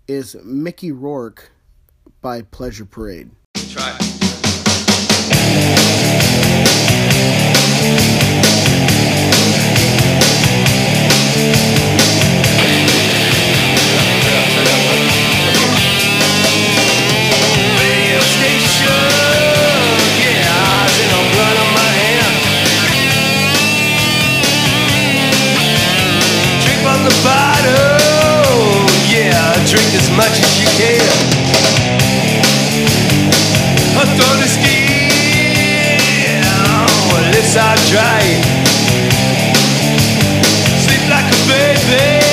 is 0.06 0.36
Mickey 0.44 0.92
Rourke 0.92 1.50
by 2.20 2.42
Pleasure 2.42 2.84
Parade. 2.84 3.30
Try. 3.54 4.25
much 30.16 30.40
as 30.40 30.52
you 30.58 30.66
can. 30.80 31.00
I 34.00 34.04
throw 34.16 34.32
the 34.40 34.46
understand. 34.46 34.96
Lips 37.32 37.56
are 37.56 37.76
dry. 37.92 38.24
Sleep 40.84 41.04
like 41.12 41.28
a 41.28 41.40
baby. 41.52 42.24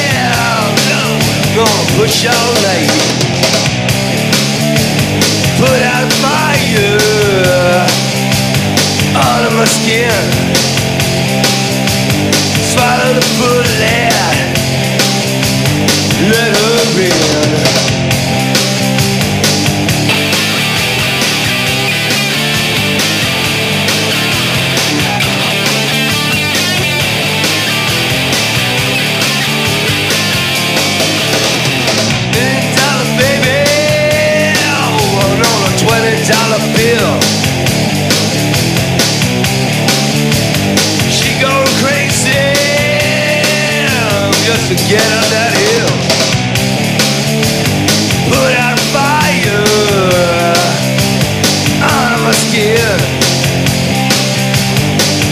Gonna 1.56 1.86
push 2.00 2.26
all 2.26 2.54
night. 2.64 2.90
Put 5.60 5.82
out 5.94 6.10
fire 6.24 7.84
out 9.16 9.44
of 9.48 9.54
my 9.60 9.66
skin. 9.66 10.24
Swallow 12.72 13.14
the 13.14 13.26
bullet. 13.38 14.53
Let 16.24 16.56
her 16.56 16.74
dollar 16.96 16.96
baby 16.96 17.54
oh, 45.36 45.53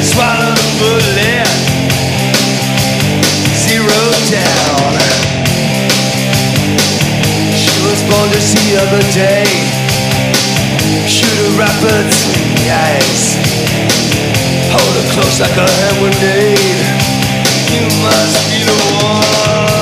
Swallow 0.01 0.55
the 0.57 0.69
bullet. 0.81 1.47
Zero 3.61 4.01
down. 4.33 4.93
She 7.61 7.77
was 7.85 8.01
born 8.09 8.27
to 8.31 8.41
see 8.41 8.73
the 8.73 8.81
other 8.81 9.03
day. 9.13 9.45
Shoot 11.05 11.37
her 11.37 11.51
right 11.61 11.77
between 11.85 12.55
the 12.57 12.73
eyes. 12.73 13.37
Hold 14.73 14.93
her 14.97 15.05
close 15.13 15.39
like 15.39 15.57
a 15.57 15.69
hand 15.69 15.97
grenade. 16.01 16.81
You 17.69 17.85
must 18.01 18.49
be 18.49 18.65
the 18.65 18.73
one. 19.05 19.80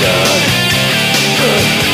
Station. 0.00 1.89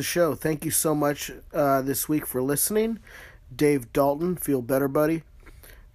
The 0.00 0.04
show. 0.04 0.34
Thank 0.34 0.64
you 0.64 0.70
so 0.70 0.94
much 0.94 1.30
uh, 1.52 1.82
this 1.82 2.08
week 2.08 2.26
for 2.26 2.40
listening. 2.40 3.00
Dave 3.54 3.92
Dalton, 3.92 4.34
feel 4.34 4.62
better, 4.62 4.88
buddy. 4.88 5.24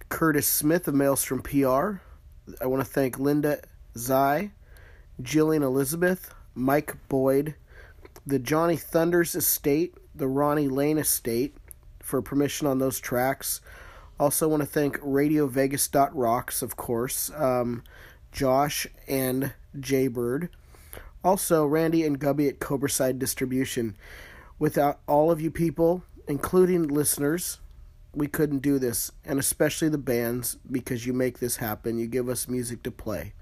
Curtis 0.08 0.46
Smith 0.46 0.86
of 0.86 0.94
Maelstrom 0.94 1.42
PR. 1.42 1.96
I 2.60 2.66
want 2.66 2.84
to 2.84 2.88
thank 2.88 3.18
Linda 3.18 3.58
Zai, 3.98 4.52
Jillian 5.20 5.62
Elizabeth, 5.62 6.32
Mike 6.54 6.94
Boyd, 7.08 7.56
the 8.24 8.38
Johnny 8.38 8.76
Thunders 8.76 9.34
Estate, 9.34 9.96
the 10.14 10.28
Ronnie 10.28 10.68
Lane 10.68 10.98
Estate 10.98 11.56
for 11.98 12.22
permission 12.22 12.68
on 12.68 12.78
those 12.78 13.00
tracks. 13.00 13.60
Also 14.20 14.46
want 14.46 14.62
to 14.62 14.68
thank 14.68 15.00
Radio 15.02 15.48
Vegas 15.48 15.90
Rocks, 16.12 16.62
of 16.62 16.76
course, 16.76 17.32
um, 17.34 17.82
Josh 18.30 18.86
and 19.08 19.52
Jaybird. 19.80 20.50
Also, 21.26 21.66
Randy 21.66 22.06
and 22.06 22.20
Gubby 22.20 22.46
at 22.46 22.60
Cobraside 22.60 23.18
Distribution. 23.18 23.96
Without 24.60 25.00
all 25.08 25.32
of 25.32 25.40
you 25.40 25.50
people, 25.50 26.04
including 26.28 26.86
listeners, 26.86 27.58
we 28.14 28.28
couldn't 28.28 28.60
do 28.60 28.78
this, 28.78 29.10
and 29.24 29.40
especially 29.40 29.88
the 29.88 29.98
bands, 29.98 30.56
because 30.70 31.04
you 31.04 31.12
make 31.12 31.40
this 31.40 31.56
happen. 31.56 31.98
You 31.98 32.06
give 32.06 32.28
us 32.28 32.46
music 32.46 32.84
to 32.84 32.92
play. 32.92 33.32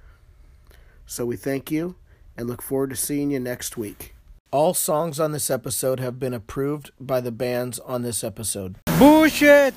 So 1.05 1.27
we 1.27 1.37
thank 1.37 1.71
you 1.71 1.97
and 2.39 2.49
look 2.49 2.63
forward 2.63 2.89
to 2.89 2.97
seeing 2.97 3.31
you 3.31 3.39
next 3.39 3.77
week. 3.77 4.15
All 4.51 4.73
songs 4.73 5.21
on 5.21 5.33
this 5.33 5.51
episode 5.51 6.01
have 6.01 6.19
been 6.19 6.33
approved 6.33 6.91
by 6.99 7.21
the 7.21 7.33
bands 7.33 7.79
on 7.81 8.01
this 8.01 8.25
episode. 8.25 8.77
Bullshit! 8.99 9.75